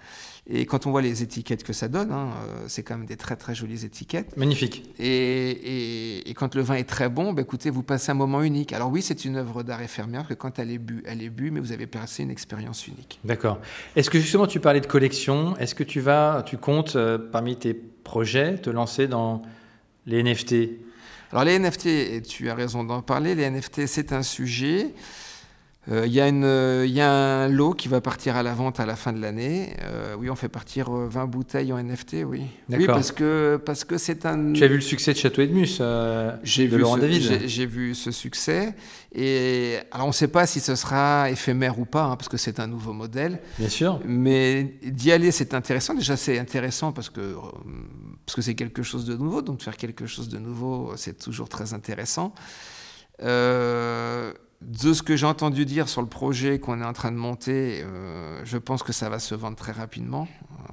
Et 0.51 0.65
quand 0.65 0.87
on 0.87 0.91
voit 0.91 1.03
les 1.03 1.21
étiquettes 1.21 1.63
que 1.63 1.73
ça 1.73 1.87
donne, 1.87 2.11
hein, 2.11 2.29
euh, 2.47 2.63
c'est 2.67 2.81
quand 2.81 2.97
même 2.97 3.05
des 3.05 3.17
très 3.17 3.35
très 3.35 3.53
jolies 3.53 3.85
étiquettes. 3.85 4.35
Magnifique. 4.35 4.83
Et, 4.97 5.05
et, 5.51 6.29
et 6.29 6.33
quand 6.33 6.55
le 6.55 6.63
vin 6.63 6.73
est 6.73 6.89
très 6.89 7.07
bon, 7.07 7.33
bah, 7.33 7.43
écoutez, 7.43 7.69
vous 7.69 7.83
passez 7.83 8.11
un 8.11 8.15
moment 8.15 8.41
unique. 8.41 8.73
Alors 8.73 8.89
oui, 8.89 9.03
c'est 9.03 9.25
une 9.25 9.35
œuvre 9.35 9.61
d'art 9.61 9.81
éphémère, 9.81 10.27
que 10.27 10.33
quand 10.33 10.57
elle 10.57 10.71
est 10.71 10.79
bue, 10.79 11.03
elle 11.05 11.21
est 11.21 11.29
bue, 11.29 11.51
mais 11.51 11.59
vous 11.59 11.71
avez 11.71 11.85
passé 11.85 12.23
une 12.23 12.31
expérience 12.31 12.87
unique. 12.87 13.19
D'accord. 13.23 13.59
Est-ce 13.95 14.09
que 14.09 14.19
justement 14.19 14.47
tu 14.47 14.59
parlais 14.59 14.81
de 14.81 14.87
collection? 14.87 15.55
Est-ce 15.57 15.75
que 15.75 15.83
tu 15.83 15.99
vas, 15.99 16.43
tu 16.43 16.57
comptes 16.57 16.95
euh, 16.95 17.19
parmi 17.19 17.55
tes 17.55 17.75
projets 17.75 18.57
te 18.57 18.71
lancer 18.71 19.07
dans 19.07 19.43
les 20.07 20.23
NFT 20.23 20.55
Alors 21.31 21.43
les 21.43 21.59
NFT, 21.59 21.85
et 21.85 22.21
tu 22.21 22.49
as 22.49 22.55
raison 22.55 22.83
d'en 22.83 23.01
parler, 23.01 23.35
les 23.35 23.49
NFT 23.49 23.85
c'est 23.85 24.13
un 24.13 24.23
sujet. 24.23 24.93
Euh, 25.91 26.05
Il 26.05 26.13
y, 26.13 26.19
euh, 26.19 26.85
y, 26.87 27.01
a 27.01 27.11
un 27.11 27.47
lot 27.47 27.73
qui 27.73 27.87
va 27.87 28.01
partir 28.01 28.35
à 28.35 28.43
la 28.43 28.53
vente 28.53 28.79
à 28.79 28.85
la 28.85 28.95
fin 28.95 29.13
de 29.13 29.19
l'année. 29.19 29.75
Euh, 29.83 30.15
oui, 30.19 30.29
on 30.29 30.35
fait 30.35 30.49
partir 30.49 30.91
20 30.91 31.25
bouteilles 31.25 31.71
en 31.71 31.81
NFT, 31.81 32.17
oui. 32.25 32.43
Oui, 32.69 32.85
parce 32.85 33.11
que 33.11 33.59
parce 33.63 33.85
que 33.85 33.97
c'est 33.97 34.25
un. 34.25 34.53
Tu 34.53 34.63
as 34.63 34.67
vu 34.67 34.75
le 34.75 34.81
succès 34.81 35.13
de 35.13 35.17
Château 35.17 35.41
Edmus 35.41 35.77
euh, 35.79 36.35
J'ai 36.43 36.67
vu 36.67 36.77
Laurent 36.77 36.97
ce, 36.97 37.01
David. 37.01 37.47
J'ai 37.47 37.65
vu 37.65 37.95
ce 37.95 38.11
succès. 38.11 38.75
Et 39.15 39.77
alors, 39.91 40.05
on 40.05 40.09
ne 40.09 40.13
sait 40.13 40.27
pas 40.27 40.45
si 40.45 40.59
ce 40.59 40.75
sera 40.75 41.29
éphémère 41.29 41.79
ou 41.79 41.85
pas, 41.85 42.03
hein, 42.03 42.15
parce 42.17 42.29
que 42.29 42.37
c'est 42.37 42.59
un 42.59 42.67
nouveau 42.67 42.93
modèle. 42.93 43.39
Bien 43.57 43.69
sûr. 43.69 43.99
Mais 44.05 44.75
d'y 44.83 45.11
aller, 45.11 45.31
c'est 45.31 45.53
intéressant. 45.53 45.95
Déjà, 45.95 46.17
c'est 46.17 46.37
intéressant 46.37 46.91
parce 46.91 47.09
que 47.09 47.35
parce 48.29 48.35
que 48.35 48.41
c'est 48.43 48.53
quelque 48.53 48.83
chose 48.83 49.05
de 49.05 49.15
nouveau. 49.17 49.41
Donc, 49.41 49.63
faire 49.63 49.75
quelque 49.75 50.05
chose 50.05 50.29
de 50.29 50.37
nouveau, 50.37 50.93
c'est 50.97 51.17
toujours 51.17 51.49
très 51.49 51.73
intéressant. 51.73 52.35
Euh, 53.23 54.33
de 54.61 54.93
ce 54.93 55.01
que 55.01 55.15
j'ai 55.15 55.25
entendu 55.25 55.65
dire 55.65 55.87
sur 55.87 56.01
le 56.01 56.07
projet 56.07 56.59
qu'on 56.59 56.81
est 56.81 56.85
en 56.85 56.93
train 56.93 57.11
de 57.11 57.17
monter, 57.17 57.81
euh, 57.81 58.41
je 58.43 58.57
pense 58.57 58.83
que 58.83 58.91
ça 58.91 59.09
va 59.09 59.19
se 59.19 59.33
vendre 59.33 59.55
très 59.55 59.71
rapidement, 59.71 60.27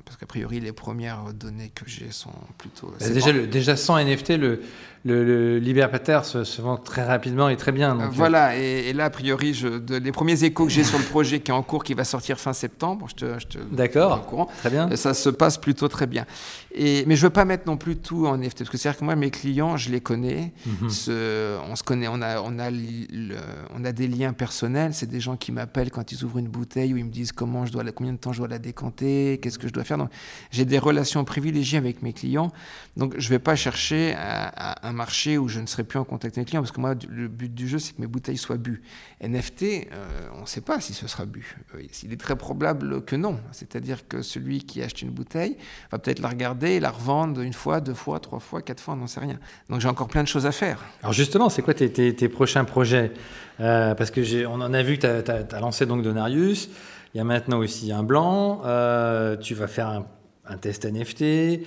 parce 0.04 0.16
qu'a 0.16 0.26
priori 0.26 0.58
les 0.58 0.72
premières 0.72 1.32
données 1.32 1.70
que 1.72 1.84
j'ai 1.86 2.10
sont 2.10 2.32
plutôt. 2.58 2.92
Déjà, 2.98 3.32
le, 3.32 3.46
déjà 3.46 3.76
sans 3.76 3.96
NFT, 4.02 4.30
le, 4.30 4.60
le, 5.04 5.24
le 5.24 5.58
Liberpater 5.58 6.20
se, 6.24 6.42
se, 6.42 6.60
vend 6.60 6.76
très 6.76 7.04
rapidement 7.04 7.48
et 7.48 7.56
très 7.56 7.70
bien. 7.70 7.94
Donc 7.94 8.10
voilà, 8.12 8.58
et, 8.58 8.88
et, 8.88 8.92
là 8.92 9.04
a 9.04 9.10
priori, 9.10 9.54
je, 9.54 9.68
de, 9.68 9.96
les 9.96 10.12
premiers 10.12 10.42
échos 10.42 10.66
que 10.66 10.72
j'ai 10.72 10.82
sur 10.82 10.98
le 10.98 11.04
projet 11.04 11.38
qui 11.38 11.52
est 11.52 11.54
en 11.54 11.62
cours, 11.62 11.84
qui 11.84 11.94
va 11.94 12.02
sortir 12.04 12.40
fin 12.40 12.52
septembre, 12.52 13.06
je 13.10 13.14
te, 13.14 13.38
je 13.38 13.46
te 13.46 13.58
D'accord. 13.58 14.48
Très 14.58 14.70
bien. 14.70 14.94
Ça 14.96 15.14
se 15.14 15.28
passe 15.28 15.58
plutôt 15.58 15.86
très 15.88 16.06
bien. 16.08 16.26
Et, 16.74 17.04
mais 17.06 17.14
je 17.14 17.22
veux 17.22 17.30
pas 17.30 17.44
mettre 17.44 17.66
non 17.66 17.76
plus 17.76 17.96
tout 17.96 18.26
en 18.26 18.36
NFT, 18.36 18.58
parce 18.58 18.70
que 18.70 18.78
c'est-à-dire 18.78 18.98
que 18.98 19.04
moi 19.04 19.14
mes 19.14 19.30
clients, 19.30 19.76
je 19.76 19.90
les 19.90 20.00
connais, 20.00 20.52
mm 20.66 20.70
-hmm. 20.70 20.90
ce, 20.90 21.56
on 21.70 21.76
se 21.76 21.84
connaît, 21.84 22.08
on 22.08 22.20
a, 22.20 22.40
on 22.40 22.58
a 22.58 22.70
le, 22.70 23.36
on 23.76 23.84
a 23.84 23.92
des 23.92 24.08
liens 24.08 24.32
personnels. 24.32 24.94
C'est 24.94 25.06
des 25.06 25.20
gens 25.20 25.36
qui 25.36 25.52
m'appellent 25.52 25.90
quand 25.90 26.10
ils 26.10 26.24
ouvrent 26.24 26.38
une 26.38 26.48
bouteille 26.48 26.94
ou 26.94 26.96
ils 26.96 27.04
me 27.04 27.10
disent 27.10 27.32
comment 27.32 27.66
je 27.66 27.72
dois, 27.72 27.84
combien 27.92 28.14
de 28.14 28.18
temps 28.18 28.32
je 28.32 28.38
dois 28.38 28.48
la 28.48 28.58
décanter, 28.58 29.38
qu'est-ce 29.42 29.58
que 29.58 29.68
je 29.68 29.72
dois 29.72 29.84
faire. 29.84 29.98
Donc, 29.98 30.10
j'ai 30.50 30.64
des 30.64 30.78
relations 30.78 31.24
privilégiées 31.24 31.76
avec 31.76 32.02
mes 32.02 32.14
clients. 32.14 32.50
Donc, 32.96 33.14
je 33.18 33.26
ne 33.26 33.30
vais 33.30 33.38
pas 33.38 33.54
chercher 33.54 34.14
un 34.16 34.92
marché 34.92 35.36
où 35.36 35.48
je 35.48 35.60
ne 35.60 35.66
serai 35.66 35.84
plus 35.84 35.98
en 35.98 36.04
contact 36.04 36.38
avec 36.38 36.46
mes 36.46 36.50
clients 36.50 36.62
parce 36.62 36.72
que 36.72 36.80
moi, 36.80 36.94
le 37.08 37.28
but 37.28 37.52
du 37.52 37.68
jeu, 37.68 37.78
c'est 37.78 37.92
que 37.94 38.00
mes 38.00 38.06
bouteilles 38.06 38.38
soient 38.38 38.56
bues. 38.56 38.82
NFT, 39.20 39.62
euh, 39.62 40.28
on 40.34 40.42
ne 40.42 40.46
sait 40.46 40.62
pas 40.62 40.80
si 40.80 40.94
ce 40.94 41.06
sera 41.06 41.26
bu. 41.26 41.56
Il 42.02 42.12
est 42.12 42.20
très 42.20 42.36
probable 42.36 43.04
que 43.04 43.16
non. 43.16 43.38
C'est-à-dire 43.52 44.08
que 44.08 44.22
celui 44.22 44.64
qui 44.64 44.82
achète 44.82 45.02
une 45.02 45.10
bouteille 45.10 45.56
va 45.92 45.98
peut-être 45.98 46.20
la 46.20 46.28
regarder, 46.30 46.80
la 46.80 46.90
revendre 46.90 47.42
une 47.42 47.52
fois, 47.52 47.80
deux 47.80 47.94
fois, 47.94 48.20
trois 48.20 48.40
fois, 48.40 48.62
quatre 48.62 48.80
fois, 48.80 48.94
on 48.94 48.98
n'en 48.98 49.06
sait 49.06 49.20
rien. 49.20 49.38
Donc, 49.68 49.80
j'ai 49.80 49.88
encore 49.88 50.08
plein 50.08 50.22
de 50.22 50.28
choses 50.28 50.46
à 50.46 50.52
faire. 50.52 50.82
Alors, 51.02 51.12
justement, 51.12 51.50
c'est 51.50 51.62
quoi 51.62 51.74
tes 51.74 52.28
prochains 52.28 52.64
projets? 52.64 53.12
Euh, 53.60 53.94
parce 53.94 54.10
que 54.10 54.46
on 54.46 54.60
en 54.60 54.74
a 54.74 54.82
vu 54.82 54.98
que 54.98 55.20
tu 55.20 55.30
as, 55.30 55.60
lancé 55.60 55.86
donc 55.86 56.02
Donarius. 56.02 56.68
Il 57.14 57.18
y 57.18 57.20
a 57.20 57.24
maintenant 57.24 57.58
aussi 57.58 57.92
un 57.92 58.02
blanc. 58.02 58.62
Euh, 58.64 59.36
tu 59.36 59.54
vas 59.54 59.68
faire 59.68 60.02
un 60.46 60.56
test 60.58 60.84
NFT. 60.84 61.64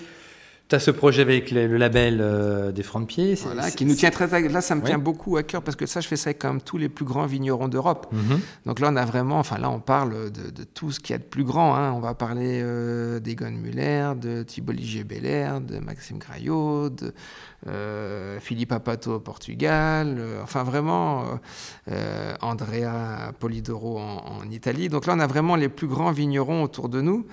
Tu 0.69 0.75
as 0.75 0.79
ce 0.79 0.91
projet 0.91 1.23
avec 1.23 1.49
le, 1.49 1.65
le 1.65 1.77
label 1.77 2.19
euh, 2.21 2.71
des 2.71 2.83
francs 2.83 3.01
de 3.01 3.07
pied. 3.07 3.33
Voilà, 3.43 3.71
qui 3.71 3.85
nous 3.85 3.95
tient 3.95 4.11
très 4.11 4.31
à 4.35 4.39
Là, 4.39 4.61
ça 4.61 4.75
me 4.75 4.81
ouais. 4.81 4.87
tient 4.89 4.99
beaucoup 4.99 5.35
à 5.35 5.41
cœur 5.41 5.63
parce 5.63 5.75
que 5.75 5.87
ça, 5.87 5.99
je 5.99 6.07
fais 6.07 6.15
ça 6.15 6.27
avec 6.29 6.39
quand 6.39 6.49
même 6.49 6.61
tous 6.61 6.77
les 6.77 6.89
plus 6.89 7.05
grands 7.05 7.25
vignerons 7.25 7.67
d'Europe. 7.69 8.05
Mm 8.11 8.17
-hmm. 8.19 8.39
Donc 8.67 8.79
là, 8.79 8.89
on 8.91 8.95
a 8.95 9.03
vraiment, 9.03 9.39
enfin 9.39 9.57
là, 9.57 9.71
on 9.71 9.79
parle 9.79 10.29
de, 10.31 10.51
de 10.51 10.63
tout 10.63 10.91
ce 10.91 10.99
qu'il 10.99 11.13
y 11.13 11.15
a 11.15 11.17
de 11.17 11.29
plus 11.35 11.43
grand. 11.43 11.73
Hein. 11.75 11.91
On 11.93 12.01
va 12.01 12.13
parler 12.13 12.61
euh, 12.63 13.19
d'Egon 13.19 13.55
Muller, 13.65 14.13
de 14.25 14.43
Thibault 14.43 14.73
Ligier-Beller, 14.73 15.49
de 15.71 15.79
Maxime 15.79 16.19
Graillot, 16.19 16.89
de 16.89 17.13
euh, 17.67 18.39
Philippe 18.39 18.71
Apato 18.71 19.15
au 19.15 19.19
Portugal, 19.19 20.05
euh, 20.19 20.43
enfin 20.43 20.63
vraiment 20.63 21.23
Andrea 22.41 23.33
Polidoro 23.39 23.97
en, 23.97 24.17
en 24.37 24.43
Italie. 24.51 24.87
Donc 24.87 25.07
là, 25.07 25.13
on 25.17 25.19
a 25.19 25.27
vraiment 25.35 25.55
les 25.63 25.69
plus 25.69 25.87
grands 25.87 26.11
vignerons 26.11 26.61
autour 26.61 26.89
de 26.89 27.01
nous. 27.01 27.25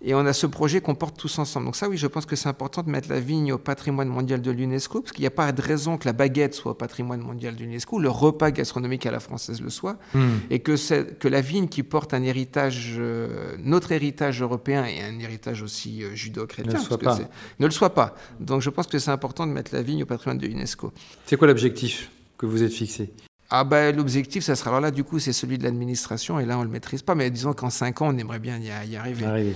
Et 0.00 0.14
on 0.14 0.24
a 0.26 0.32
ce 0.32 0.46
projet 0.46 0.80
qu'on 0.80 0.94
porte 0.94 1.18
tous 1.18 1.38
ensemble. 1.40 1.66
Donc 1.66 1.74
ça, 1.76 1.88
oui, 1.88 1.96
je 1.96 2.06
pense 2.06 2.24
que 2.24 2.36
c'est 2.36 2.48
important 2.48 2.82
de 2.84 2.90
mettre 2.90 3.08
la 3.08 3.18
vigne 3.18 3.52
au 3.52 3.58
patrimoine 3.58 4.08
mondial 4.08 4.40
de 4.40 4.50
l'UNESCO, 4.52 5.00
parce 5.00 5.12
qu'il 5.12 5.22
n'y 5.22 5.26
a 5.26 5.32
pas 5.32 5.50
de 5.50 5.60
raison 5.60 5.98
que 5.98 6.06
la 6.06 6.12
baguette 6.12 6.54
soit 6.54 6.70
au 6.70 6.74
patrimoine 6.74 7.20
mondial 7.20 7.56
de 7.56 7.62
l'UNESCO, 7.64 7.98
le 7.98 8.08
repas 8.08 8.52
gastronomique 8.52 9.06
à 9.06 9.10
la 9.10 9.20
française 9.20 9.60
le 9.60 9.70
soit, 9.70 9.96
Hmm. 10.14 10.20
mmh. 10.20 10.40
et 10.50 10.58
que, 10.60 11.02
que 11.14 11.28
la 11.28 11.40
vigne 11.40 11.68
qui 11.68 11.82
porte 11.82 12.14
un 12.14 12.22
héritage, 12.22 12.94
euh, 12.98 13.56
notre 13.58 13.92
héritage 13.92 14.40
européen 14.40 14.84
et 14.84 15.02
un 15.02 15.18
héritage 15.18 15.62
aussi 15.62 16.04
euh, 16.04 16.14
judo-chrétien, 16.14 16.74
ne 17.58 17.66
le 17.66 17.70
soit 17.72 17.94
pas. 17.94 18.14
Donc 18.38 18.60
je 18.62 18.70
pense 18.70 18.86
que 18.86 18.98
c'est 18.98 19.10
important 19.10 19.46
de 19.46 19.52
mettre 19.52 19.74
la 19.74 19.82
vigne 19.82 20.02
au 20.02 20.06
patrimoine 20.06 20.38
de 20.38 20.46
l'UNESCO. 20.46 20.92
C'est 21.26 21.36
quoi 21.36 21.48
l'objectif 21.48 22.10
que 22.36 22.46
vous 22.46 22.62
êtes 22.62 22.72
fixé? 22.72 23.12
Ah 23.50 23.64
ben, 23.64 23.96
l'objectif, 23.96 24.44
ça 24.44 24.56
sera 24.56 24.70
alors 24.70 24.80
là, 24.80 24.90
du 24.90 25.04
coup, 25.04 25.18
c'est 25.18 25.32
celui 25.32 25.56
de 25.56 25.64
l'administration, 25.64 26.38
et 26.38 26.44
là, 26.44 26.56
on 26.56 26.60
ne 26.60 26.66
le 26.66 26.70
maîtrise 26.70 27.02
pas, 27.02 27.14
mais 27.14 27.30
disons 27.30 27.54
qu'en 27.54 27.70
5 27.70 28.02
ans, 28.02 28.08
on 28.08 28.18
aimerait 28.18 28.38
bien 28.38 28.58
y, 28.58 28.66
y 28.90 28.96
arriver. 28.96 29.24
arriver. 29.24 29.54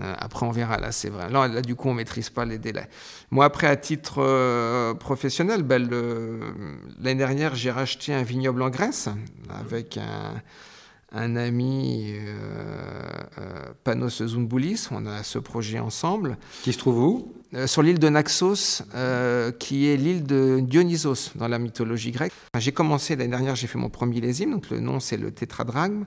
Euh, 0.00 0.14
après, 0.18 0.44
on 0.44 0.50
verra, 0.50 0.78
là, 0.78 0.92
c'est 0.92 1.08
vrai. 1.08 1.30
Là, 1.30 1.48
là, 1.48 1.62
du 1.62 1.74
coup, 1.74 1.88
on 1.88 1.92
ne 1.92 1.96
maîtrise 1.96 2.30
pas 2.30 2.44
les 2.44 2.58
délais. 2.58 2.88
Moi, 3.30 3.44
après, 3.44 3.66
à 3.66 3.76
titre 3.76 4.16
euh, 4.18 4.92
professionnel, 4.94 5.62
ben, 5.62 5.88
l'année 7.00 7.18
dernière, 7.18 7.54
j'ai 7.54 7.70
racheté 7.70 8.12
un 8.12 8.22
vignoble 8.22 8.60
en 8.62 8.70
Grèce 8.70 9.08
avec 9.48 9.96
un, 9.96 10.42
un 11.12 11.36
ami, 11.36 12.14
euh, 12.14 13.72
Panos 13.84 14.22
Zoumboulis. 14.22 14.88
On 14.90 15.06
a 15.06 15.22
ce 15.22 15.38
projet 15.38 15.78
ensemble. 15.78 16.36
Qui 16.62 16.72
se 16.72 16.78
trouve 16.78 16.98
où? 16.98 17.32
Euh, 17.54 17.66
sur 17.66 17.82
l'île 17.82 17.98
de 17.98 18.10
Naxos, 18.10 18.82
euh, 18.94 19.52
qui 19.52 19.88
est 19.88 19.96
l'île 19.96 20.24
de 20.24 20.60
Dionysos 20.60 21.32
dans 21.34 21.48
la 21.48 21.58
mythologie 21.58 22.10
grecque. 22.10 22.32
J'ai 22.58 22.72
commencé 22.72 23.16
l'année 23.16 23.30
dernière, 23.30 23.56
j'ai 23.56 23.66
fait 23.66 23.78
mon 23.78 23.88
premier 23.88 24.20
millésime, 24.20 24.52
donc 24.52 24.68
le 24.68 24.80
nom 24.80 25.00
c'est 25.00 25.16
le 25.16 25.30
tétradrachme, 25.30 26.02
euh, 26.02 26.04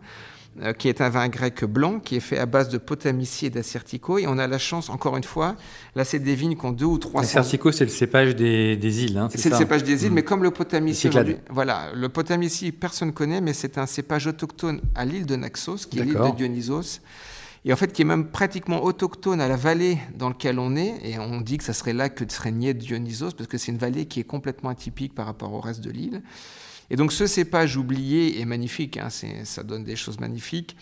qui 0.77 0.89
est 0.89 1.01
un 1.01 1.09
vin 1.09 1.29
grec 1.29 1.63
blanc 1.63 1.99
qui 1.99 2.17
est 2.17 2.21
fait 2.21 2.37
à 2.37 2.45
base 2.45 2.69
de 2.69 2.77
potamici 2.77 3.45
et 3.45 3.49
d'acertico. 3.49 4.17
Et 4.17 4.27
on 4.27 4.37
a 4.37 4.47
la 4.47 4.57
chance, 4.57 4.89
encore 4.89 5.17
une 5.17 5.23
fois, 5.23 5.55
là 5.95 6.03
c'est 6.03 6.19
des 6.19 6.35
vignes 6.35 6.55
qui 6.55 6.65
ont 6.65 6.71
deux 6.71 6.85
ou 6.85 6.97
trois. 6.97 7.21
L'acertico, 7.21 7.71
c'est 7.71 7.85
le 7.85 7.89
cépage 7.91 8.35
des, 8.35 8.75
des 8.75 9.03
îles. 9.05 9.17
Hein, 9.17 9.29
c'est 9.33 9.49
le 9.49 9.55
cépage 9.55 9.83
des 9.83 10.05
îles, 10.05 10.11
mmh. 10.11 10.15
mais 10.15 10.23
comme 10.23 10.43
le 10.43 10.51
potamici, 10.51 11.09
voilà, 11.49 11.91
le 11.95 12.09
potamici 12.09 12.71
personne 12.71 13.09
ne 13.09 13.13
connaît, 13.13 13.41
mais 13.41 13.53
c'est 13.53 13.77
un 13.77 13.85
cépage 13.85 14.27
autochtone 14.27 14.81
à 14.95 15.05
l'île 15.05 15.25
de 15.25 15.35
Naxos, 15.35 15.85
qui 15.89 15.99
est 15.99 16.03
l'île 16.03 16.13
de 16.13 16.35
Dionysos 16.35 17.01
et 17.65 17.73
en 17.73 17.75
fait 17.75 17.93
qui 17.93 18.01
est 18.01 18.05
même 18.05 18.27
pratiquement 18.27 18.83
autochtone 18.83 19.39
à 19.39 19.47
la 19.47 19.55
vallée 19.55 19.99
dans 20.15 20.29
laquelle 20.29 20.59
on 20.59 20.75
est, 20.75 20.95
et 21.03 21.19
on 21.19 21.41
dit 21.41 21.57
que 21.57 21.63
ça 21.63 21.73
serait 21.73 21.93
là 21.93 22.09
que 22.09 22.23
serait 22.31 22.51
né 22.51 22.73
Dionysos, 22.73 23.31
parce 23.37 23.47
que 23.47 23.57
c'est 23.57 23.71
une 23.71 23.77
vallée 23.77 24.05
qui 24.05 24.19
est 24.19 24.23
complètement 24.23 24.69
atypique 24.69 25.13
par 25.13 25.25
rapport 25.25 25.53
au 25.53 25.59
reste 25.59 25.81
de 25.81 25.91
l'île. 25.91 26.21
Et 26.91 26.97
donc 26.97 27.13
ce 27.13 27.25
cépage 27.25 27.77
oublié 27.77 28.41
est 28.41 28.45
magnifique, 28.45 28.97
hein, 28.97 29.07
ça 29.09 29.63
donne 29.63 29.85
des 29.85 29.95
choses 29.95 30.19
magnifiques, 30.19 30.75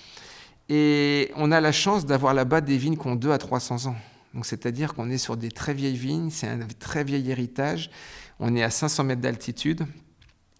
et 0.68 1.32
on 1.36 1.52
a 1.52 1.62
la 1.62 1.72
chance 1.72 2.06
d'avoir 2.06 2.34
là-bas 2.34 2.62
des 2.62 2.78
vignes 2.78 2.98
qui 2.98 3.08
ont 3.08 3.16
2 3.16 3.32
à 3.32 3.38
300 3.38 3.86
ans. 3.86 3.96
Donc 4.34 4.48
c'est-à-dire 4.48 4.96
qu'on 4.96 5.12
est 5.12 5.20
sur 5.20 5.38
des 5.38 5.52
très 5.52 5.76
vieilles 5.76 5.96
vignes, 5.96 6.32
c'est 6.32 6.48
un 6.48 6.60
très 6.80 7.04
vieil 7.04 7.30
héritage, 7.30 7.92
on 8.40 8.56
est 8.56 8.64
à 8.64 8.72
500 8.72 9.04
mètres 9.04 9.22
d'altitude, 9.22 9.86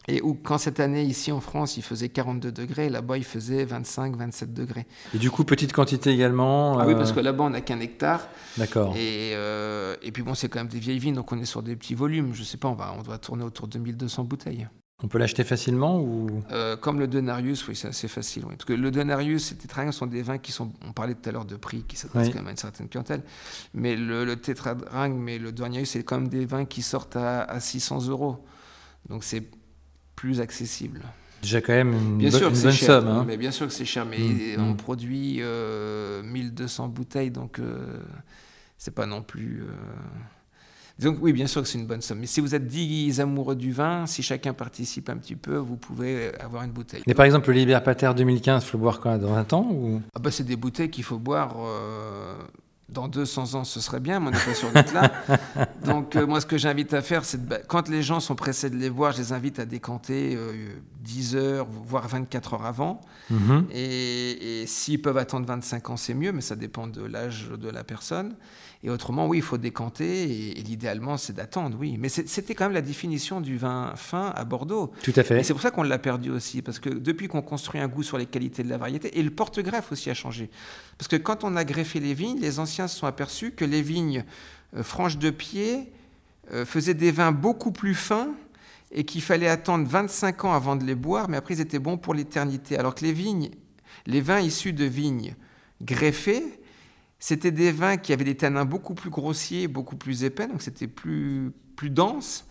et 0.08 0.22
où, 0.22 0.34
quand 0.36 0.58
cette 0.58 0.80
année, 0.80 1.04
ici 1.04 1.32
en 1.32 1.40
France, 1.40 1.78
il 1.78 1.84
faisait 1.84 2.10
42 2.10 2.52
degrés, 2.52 2.90
là-bas, 2.90 3.18
il 3.18 3.24
faisait 3.24 3.66
25, 3.66 4.16
27 4.16 4.54
degrés. 4.54 4.88
Et 5.14 5.20
du 5.20 5.30
coup, 5.30 5.44
petite 5.44 5.72
quantité 5.72 6.10
également 6.10 6.80
Ah 6.80 6.88
oui, 6.88 6.96
parce 6.96 7.12
que 7.12 7.20
là-bas, 7.20 7.44
on 7.44 7.52
n'a 7.52 7.62
qu'un 7.62 7.80
hectare. 7.80 8.28
D'accord. 8.58 8.96
Et, 8.96 9.34
euh, 9.36 9.96
et 10.02 10.12
puis, 10.12 10.24
bon, 10.24 10.34
c'est 10.34 10.50
quand 10.50 10.60
même 10.60 10.68
des 10.68 10.80
vieilles 10.80 10.98
vignes, 10.98 11.14
donc 11.14 11.32
on 11.32 11.40
est 11.40 11.46
sur 11.46 11.62
des 11.62 11.76
petits 11.76 11.94
volumes. 11.94 12.34
Je 12.34 12.42
sais 12.42 12.58
pas, 12.58 12.70
on, 12.70 12.74
va, 12.74 12.96
on 12.98 13.04
doit 13.04 13.20
tourner 13.20 13.44
autour 13.44 13.68
de 13.68 13.78
1200 13.78 14.24
bouteilles. 14.24 14.68
On 15.02 15.08
peut 15.08 15.18
l'acheter 15.18 15.46
facilement 15.46 16.02
ou? 16.02 16.44
Euh, 16.52 16.76
Comme 16.76 17.00
le 17.00 17.08
Denarius, 17.08 17.68
oui, 17.68 17.76
c'est 17.76 17.88
assez 17.88 18.10
facile. 18.10 18.44
Oui. 18.46 18.56
Parce 18.56 18.66
que 18.66 18.74
le 18.74 18.92
Denarius 18.92 19.52
et 19.52 19.56
le 19.56 19.62
Tétradrachme 19.62 19.98
sont 19.98 20.08
des 20.08 20.22
vins 20.22 20.38
qui 20.38 20.52
sont. 20.52 20.74
On 20.86 20.92
parlait 20.92 21.16
tout 21.16 21.30
à 21.30 21.32
l'heure 21.32 21.46
de 21.46 21.56
prix, 21.56 21.84
qui 21.84 21.96
s'adressent 21.96 22.28
oui. 22.28 22.34
quand 22.34 22.40
même 22.40 22.48
à 22.48 22.52
une 22.52 22.58
certaine 22.58 22.90
clientèle. 22.90 23.24
Mais 23.74 23.96
le, 23.96 24.26
le 24.26 24.34
et 24.34 25.40
le 25.40 25.52
Denarius, 25.52 25.92
c'est 25.92 26.04
quand 26.04 26.20
même 26.20 26.28
des 26.28 26.46
vins 26.46 26.66
qui 26.66 26.82
sortent 26.82 27.16
à, 27.16 27.44
à 27.44 27.60
600 27.60 28.08
euros. 28.08 28.44
Donc 29.08 29.24
c'est 29.24 29.44
plus 30.16 30.42
accessible. 30.42 31.02
Déjà 31.42 31.62
quand 31.62 31.74
même 31.74 31.94
une, 31.94 32.18
bien 32.18 32.30
bo 32.30 32.38
sûr 32.38 32.50
une 32.50 32.62
bonne 32.62 32.72
cher, 32.72 32.88
somme. 32.88 33.08
Hein. 33.08 33.24
Mais 33.26 33.38
bien 33.38 33.52
sûr 33.52 33.68
que 33.68 33.74
c'est 33.74 33.86
cher, 33.86 34.06
mais 34.06 34.18
mmh, 34.18 34.60
on 34.60 34.72
mmh. 34.72 34.78
produit 34.78 35.38
euh, 35.40 36.22
1200 36.24 36.90
bouteilles, 36.90 37.32
donc 37.32 37.60
euh, 37.60 38.02
c'est 38.78 38.94
pas 38.94 39.06
non 39.06 39.22
plus. 39.22 39.64
Euh... 41.00 41.04
Donc 41.04 41.18
oui, 41.22 41.34
bien 41.34 41.48
sûr 41.48 41.62
que 41.62 41.68
c'est 41.68 41.78
une 41.78 41.88
bonne 41.88 42.02
somme. 42.02 42.20
Mais 42.20 42.28
si 42.28 42.42
vous 42.42 42.56
êtes 42.56 42.68
10 42.68 43.20
amoureux 43.22 43.56
du 43.56 43.72
vin, 43.72 44.06
si 44.06 44.24
chacun 44.24 44.54
participe 44.54 45.10
un 45.10 45.18
petit 45.18 45.36
peu, 45.36 45.58
vous 45.58 45.78
pouvez 45.78 46.32
avoir 46.40 46.64
une 46.64 46.72
bouteille. 46.72 47.04
Mais 47.08 47.14
par 47.14 47.26
exemple, 47.26 47.50
le 47.50 47.56
Liber 47.56 47.80
Pater 47.84 48.12
2015, 48.16 48.64
il 48.64 48.68
faut 48.68 48.78
le 48.78 48.84
boire 48.84 49.00
quoi, 49.00 49.18
dans 49.18 49.34
20 49.34 49.54
ans 49.54 49.68
ou... 49.72 50.02
ah 50.16 50.20
bah, 50.20 50.32
C'est 50.32 50.46
des 50.46 50.56
bouteilles 50.56 50.90
qu'il 50.90 51.04
faut 51.04 51.20
boire... 51.20 51.56
Euh, 51.60 52.36
dans 52.92 53.08
200 53.08 53.56
ans, 53.56 53.64
ce 53.64 53.80
serait 53.80 54.00
bien, 54.00 54.20
mais 54.20 54.28
on 54.28 54.32
n'est 54.32 54.38
pas 54.38 54.54
sûr 54.54 54.72
d'être 54.72 54.94
là. 54.94 55.12
Donc, 55.86 56.16
euh, 56.16 56.26
moi, 56.26 56.42
ce 56.42 56.46
que 56.46 56.58
j'invite 56.58 56.94
à 56.94 57.02
faire, 57.02 57.24
c'est 57.24 57.40
quand 57.68 57.88
les 57.88 58.02
gens 58.02 58.20
sont 58.20 58.36
pressés 58.36 58.70
de 58.70 58.76
les 58.76 58.90
boire, 58.90 59.12
je 59.12 59.20
les 59.20 59.34
invite 59.34 59.60
à 59.60 59.66
décanter 59.66 60.38
10 61.02 61.36
euh, 61.36 61.40
heures, 61.40 61.68
voire 61.70 62.08
24 62.08 62.56
heures 62.56 62.66
avant. 62.66 63.02
Mhm. 63.30 63.68
Et, 63.72 64.62
et 64.62 64.68
s'ils 64.68 65.02
peuvent 65.02 65.18
attendre 65.18 65.46
25 65.46 65.90
ans, 65.90 65.98
c'est 65.98 66.14
mieux, 66.14 66.32
mais 66.32 66.42
ça 66.42 66.56
dépend 66.56 66.88
de 66.88 67.04
l'âge 67.04 67.50
de 67.50 67.70
la 67.70 67.84
personne. 67.84 68.36
Et 68.82 68.90
autrement, 68.90 69.28
oui, 69.28 69.40
il 69.40 69.44
faut 69.44 69.58
décanter, 69.58 70.24
et, 70.24 70.54
l'idéalement, 70.54 71.18
c'est 71.18 71.34
d'attendre, 71.34 71.78
oui. 71.78 71.98
Mais 72.00 72.08
c'était 72.08 72.56
quand 72.56 72.66
même 72.66 72.74
la 72.74 72.82
définition 72.82 73.42
du 73.42 73.58
vin 73.58 73.94
fin 73.96 74.32
à 74.36 74.46
Bordeaux. 74.46 74.94
Tout 75.04 75.12
à 75.18 75.24
fait. 75.24 75.40
Et 75.40 75.44
c'est 75.44 75.54
pour 75.54 75.62
ça 75.62 75.72
qu'on 75.72 75.84
l'a 75.84 76.00
perdu 76.00 76.30
aussi, 76.30 76.62
parce 76.62 76.80
que 76.80 76.90
depuis 76.90 77.28
qu'on 77.28 77.42
construit 77.42 77.82
un 77.82 77.90
goût 77.90 78.04
sur 78.04 78.18
les 78.18 78.26
qualités 78.26 78.64
de 78.64 78.70
la 78.70 78.78
variété, 78.78 79.20
et 79.20 79.24
le 79.24 79.32
porte-greffe 79.32 79.92
aussi 79.92 80.10
a 80.10 80.14
changé. 80.14 80.50
Parce 80.98 81.10
que 81.10 81.18
quand 81.18 81.44
on 81.44 81.58
a 81.58 81.66
greffé 81.66 82.00
les 82.00 82.14
vignes, 82.14 82.40
les 82.40 82.60
anciens 82.60 82.88
se 82.88 82.98
sont 82.98 83.08
aperçus 83.08 83.52
que 83.52 83.66
les 83.66 83.82
vignes 83.82 84.24
euh, 84.76 84.84
franches 84.84 85.18
de 85.18 85.30
pied 85.30 85.92
euh, 86.54 86.66
faisaient 86.66 86.94
des 86.94 87.12
vins 87.12 87.34
beaucoup 87.34 87.72
plus 87.72 87.96
fins 87.96 88.30
et 88.92 89.04
qu'il 89.04 89.22
fallait 89.22 89.50
attendre 89.50 89.88
25 89.88 90.46
ans 90.46 90.54
avant 90.54 90.76
de 90.78 90.86
les 90.86 90.96
boire, 90.96 91.30
mais 91.30 91.38
après 91.38 91.56
ils 91.56 91.62
étaient 91.62 91.80
bons 91.80 91.98
pour 91.98 92.14
l'éternité. 92.14 92.78
Alors 92.78 92.96
que 92.96 93.04
les 93.04 93.14
vignes, 93.14 93.52
les 94.08 94.22
vins 94.22 94.40
issus 94.40 94.74
de 94.74 94.86
vignes 94.86 95.36
greffées, 95.82 96.44
c'était 97.20 97.52
des 97.52 97.72
vins 97.72 97.98
qui 97.98 98.14
avaient 98.14 98.24
des 98.24 98.38
tanins 98.38 98.66
beaucoup 98.66 98.96
plus 98.96 99.10
grossiers, 99.10 99.68
beaucoup 99.68 99.98
plus 99.98 100.24
épais, 100.24 100.48
donc 100.48 100.62
c'était 100.62 100.88
plus, 100.88 101.52
plus 101.76 101.90
dense. 101.90 102.46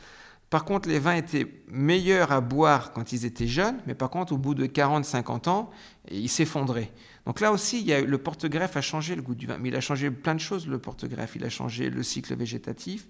Par 0.50 0.64
contre, 0.64 0.88
les 0.88 0.98
vins 0.98 1.14
étaient 1.14 1.62
meilleurs 1.68 2.32
à 2.32 2.40
boire 2.40 2.92
quand 2.92 3.12
ils 3.12 3.26
étaient 3.26 3.46
jeunes, 3.46 3.78
mais 3.86 3.94
par 3.94 4.10
contre, 4.10 4.32
au 4.32 4.38
bout 4.38 4.54
de 4.54 4.66
40-50 4.66 5.48
ans, 5.48 5.70
ils 6.10 6.28
s'effondraient. 6.28 6.92
Donc 7.28 7.40
là 7.40 7.52
aussi, 7.52 7.80
il 7.80 7.86
y 7.86 7.92
a, 7.92 8.00
le 8.00 8.16
porte-greffe 8.16 8.78
a 8.78 8.80
changé 8.80 9.14
le 9.14 9.20
goût 9.20 9.34
du 9.34 9.46
vin, 9.46 9.58
mais 9.58 9.68
il 9.68 9.76
a 9.76 9.82
changé 9.82 10.10
plein 10.10 10.34
de 10.34 10.40
choses, 10.40 10.66
le 10.66 10.78
porte-greffe. 10.78 11.36
Il 11.36 11.44
a 11.44 11.50
changé 11.50 11.90
le 11.90 12.02
cycle 12.02 12.34
végétatif, 12.34 13.06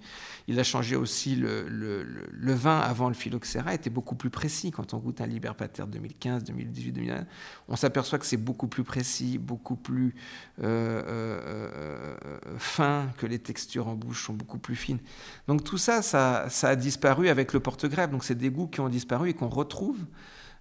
il 0.49 0.59
a 0.59 0.65
changé 0.65 0.97
aussi 0.97 1.37
le, 1.37 2.53
vin 2.53 2.81
avant 2.81 3.07
le 3.07 3.15
phylloxéra, 3.15 3.75
était 3.75 3.91
beaucoup 3.91 4.17
plus 4.17 4.31
précis. 4.31 4.73
Quand 4.73 4.93
on 4.93 4.99
goûte 4.99 5.21
un 5.21 5.27
Liberpater 5.29 5.85
2015, 5.87 6.43
2018, 6.43 6.93
2021, 6.93 7.27
on 7.69 7.77
s'aperçoit 7.77 8.19
que 8.19 8.27
c'est 8.27 8.37
beaucoup 8.37 8.67
plus 8.67 8.83
précis, 8.83 9.39
beaucoup 9.39 9.77
plus 9.77 10.17
euh, 10.65 11.03
euh, 11.07 12.19
euh, 12.27 12.59
fin, 12.59 13.13
que 13.19 13.27
les 13.27 13.39
textures 13.39 13.87
en 13.87 13.95
bouche 13.95 14.25
sont 14.25 14.35
beaucoup 14.35 14.59
plus 14.59 14.75
fines. 14.75 14.99
Donc 15.47 15.63
tout 15.63 15.79
ça, 15.79 16.03
ça, 16.03 16.47
ça 16.49 16.71
a 16.71 16.77
disparu 16.77 17.29
avec 17.29 17.53
le 17.53 17.61
porte-greffe. 17.61 18.11
Donc 18.11 18.25
c'est 18.25 18.35
des 18.35 18.51
goûts 18.51 18.67
qui 18.67 18.81
ont 18.81 18.89
disparu 18.89 19.31
et 19.31 19.35
qu'on 19.35 19.49
retrouve 19.49 19.99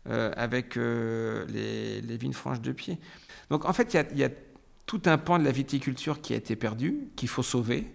avec 0.09 0.75
les, 0.75 2.01
les 2.01 2.17
vignes 2.17 2.33
franches 2.33 2.61
de 2.61 2.71
pied. 2.71 2.97
Donc 3.49 3.65
en 3.65 3.73
fait, 3.73 3.93
il 3.93 4.17
y, 4.17 4.23
a 4.23 4.29
tout 4.85 5.01
un 5.05 5.17
pan 5.17 5.39
de 5.39 5.43
la 5.43 5.51
viticulture 5.51 6.21
qui 6.21 6.33
a 6.33 6.37
été 6.37 6.55
perdu, 6.55 7.09
qu'il 7.15 7.29
faut 7.29 7.43
sauver, 7.43 7.87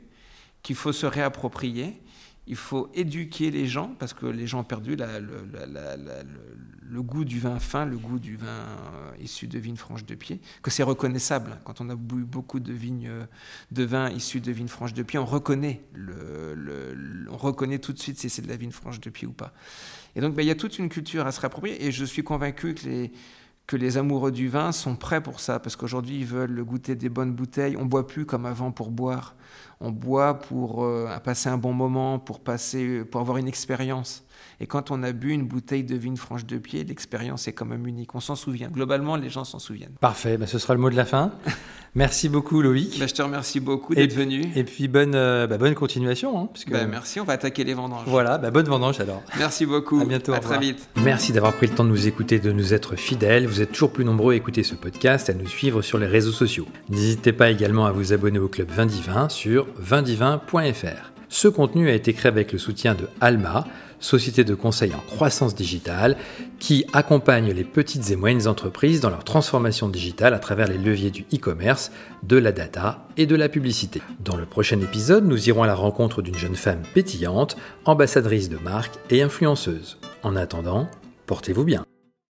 qu'il 0.63 0.77
faut 0.77 0.93
se 0.93 1.07
réapproprier. 1.07 2.01
Il 2.47 2.57
faut 2.57 2.91
éduquer 2.95 3.51
les 3.51 3.67
gens 3.67 3.95
parce 3.99 4.13
que 4.13 4.27
les 4.27 4.47
gens 4.47 4.61
ont 4.61 4.65
perdu 4.65 4.97
le, 4.97 7.03
goût 7.03 7.25
du 7.25 7.39
vin 7.39 7.59
fin, 7.59 7.85
le 7.85 7.97
goût 7.97 8.19
du 8.19 8.37
vin 8.37 8.47
euh, 8.47 9.13
issu 9.21 9.47
de 9.47 9.59
vignes 9.59 9.77
franches 9.77 10.05
de 10.05 10.15
pied, 10.15 10.41
que 10.63 10.71
c'est 10.71 10.83
reconnaissable. 10.83 11.59
Quand 11.65 11.81
on 11.81 11.89
a 11.89 11.95
bu 11.95 12.25
beaucoup 12.25 12.59
de 12.59 12.73
vignes, 12.73 13.09
euh, 13.09 13.25
de 13.71 13.85
vins 13.85 14.11
issus 14.11 14.41
de 14.41 14.51
vignes 14.51 14.69
franches 14.69 14.93
de 14.93 15.03
pied, 15.03 15.19
on 15.19 15.25
reconnaît, 15.25 15.85
on 17.31 17.37
reconnaît 17.37 17.79
tout 17.79 17.93
de 17.93 17.99
suite 17.99 18.19
si 18.19 18.29
c'est 18.29 18.43
de 18.43 18.49
la 18.49 18.57
vigne 18.57 18.73
franche 18.73 19.01
de 19.01 19.11
pied 19.11 19.27
ou 19.27 19.33
pas. 19.33 19.53
Et 20.17 20.21
donc, 20.21 20.35
ben, 20.35 20.43
il 20.43 20.49
y 20.49 20.51
a 20.51 20.57
toute 20.57 20.79
une 20.79 20.89
culture 20.89 21.27
à 21.27 21.33
se 21.33 21.41
réapproprier. 21.41 21.87
Et 21.87 21.93
je 21.93 22.05
suis 22.05 22.23
convaincu 22.23 22.75
que 22.75 22.87
les, 22.87 23.13
que 23.67 23.77
les 23.77 23.97
amoureux 23.97 24.33
du 24.33 24.49
vin 24.49 24.73
sont 24.73 24.97
prêts 24.97 25.23
pour 25.23 25.41
ça, 25.41 25.59
parce 25.59 25.77
qu'aujourd'hui 25.77 26.19
ils 26.19 26.27
veulent 26.27 26.63
goûter 26.65 26.95
des 26.95 27.09
bonnes 27.09 27.33
bouteilles. 27.33 27.77
On 27.79 27.87
boit 27.87 28.07
plus 28.07 28.27
comme 28.27 28.45
avant 28.45 28.73
pour 28.73 28.91
boire, 28.91 29.37
on 29.83 29.91
boit 29.91 30.35
pour 30.35 30.85
euh, 30.85 31.09
passer 31.25 31.49
un 31.49 31.59
bon 31.59 31.73
moment, 31.73 32.19
pour 32.19 32.41
passer, 32.41 33.05
pour 33.05 33.21
avoir 33.21 33.37
une 33.37 33.49
expérience. 33.49 34.25
Et 34.61 34.67
quand 34.67 34.93
on 34.93 35.03
a 35.03 35.11
bu 35.11 35.33
une 35.33 35.43
bouteille 35.43 35.83
de 35.83 35.97
vigne 35.97 36.17
franche 36.17 36.47
de 36.47 36.57
pied, 36.57 36.85
l'expérience 36.85 37.49
est 37.49 37.53
quand 37.53 37.67
même 37.67 37.85
unique. 37.87 38.15
On 38.15 38.21
s'en 38.21 38.37
souvient. 38.37 38.69
Globalement, 38.69 39.17
les 39.17 39.29
gens 39.29 39.43
s'en 39.43 39.59
souviennent. 39.59 39.97
Parfait. 40.01 40.37
Bah, 40.37 40.47
ce 40.47 40.59
sera 40.59 40.75
le 40.75 40.81
mot 40.81 40.89
de 40.89 40.95
la 40.95 41.05
fin. 41.05 41.33
Merci 41.95 42.31
beaucoup, 42.31 42.63
Loïc. 42.63 42.99
Bah, 42.99 43.07
je 43.07 43.13
te 43.13 43.21
remercie 43.21 43.61
beaucoup 43.61 43.95
d'être 43.95 44.15
venu. 44.15 44.51
Et 44.55 44.65
puis, 44.65 44.89
bonne, 44.89 45.15
euh, 45.15 45.47
bah, 45.47 45.59
bonne 45.59 45.75
continuation. 45.75 46.41
Hein, 46.41 46.49
merci. 46.89 47.21
On 47.21 47.25
va 47.25 47.35
attaquer 47.35 47.65
les 47.65 47.75
vendanges. 47.75 48.05
Voilà. 48.07 48.39
bonne 48.39 48.65
vendange 48.65 48.99
alors. 49.01 49.23
Merci 49.37 49.67
beaucoup. 49.67 50.01
À 50.01 50.05
bientôt. 50.07 50.33
À 50.33 50.39
très 50.39 50.59
vite. 50.59 50.89
Merci 51.05 51.33
d'avoir 51.33 51.53
pris 51.53 51.67
le 51.67 51.75
temps 51.75 51.85
de 51.85 51.91
nous 51.91 52.07
écouter, 52.07 52.39
de 52.39 52.51
nous 52.51 52.73
être 52.73 52.97
fidèles. 52.97 53.47
Vous 53.47 53.61
êtes 53.61 53.73
toujours 53.73 53.93
plus 53.93 54.07
nombreux 54.07 54.33
à 54.33 54.37
écouter 54.37 54.63
ce 54.63 54.75
podcast, 54.75 55.29
à 55.29 55.35
nous 55.35 55.47
suivre 55.47 55.83
sur 55.83 55.99
les 55.99 56.07
réseaux 56.07 56.33
sociaux. 56.33 56.67
N'hésitez 56.89 57.35
pas 57.35 57.51
également 57.51 57.85
à 57.85 57.93
vous 57.93 58.15
abonner 58.15 58.39
au 58.39 58.49
club 58.49 58.71
Vindivin 58.71 59.29
sur 59.29 59.67
vindivin.fr. 59.79 61.13
Ce 61.29 61.49
contenu 61.49 61.89
a 61.89 61.95
été 61.95 62.13
créé 62.13 62.31
avec 62.31 62.53
le 62.53 62.59
soutien 62.59 62.95
de 62.95 63.09
Alma 63.21 63.65
société 64.03 64.45
de 64.45 64.55
conseil 64.55 64.93
en 64.95 64.99
croissance 64.99 65.55
digitale, 65.55 66.17
qui 66.59 66.85
accompagne 66.93 67.53
les 67.53 67.65
petites 67.65 68.11
et 68.11 68.17
moyennes 68.17 68.49
entreprises 68.49 69.01
dans 69.01 69.11
leur 69.11 69.25
transformation 69.25 69.89
digitale 69.89 70.35
à 70.35 70.39
travers 70.39 70.69
les 70.69 70.79
leviers 70.79 71.11
du 71.11 71.25
e-commerce, 71.33 71.91
de 72.23 72.37
la 72.37 72.53
data 72.53 73.07
et 73.17 73.27
de 73.27 73.37
la 73.37 73.49
publicité. 73.49 74.03
Dans 74.21 74.37
le 74.37 74.47
prochain 74.47 74.81
épisode, 74.81 75.25
nous 75.25 75.49
irons 75.49 75.63
à 75.63 75.67
la 75.67 75.75
rencontre 75.75 76.23
d'une 76.23 76.37
jeune 76.37 76.57
femme 76.57 76.83
pétillante, 76.95 77.57
ambassadrice 77.85 78.49
de 78.49 78.59
marque 78.59 78.95
et 79.11 79.23
influenceuse. 79.23 79.99
En 80.23 80.37
attendant, 80.37 80.89
portez-vous 81.27 81.65
bien. 81.65 81.85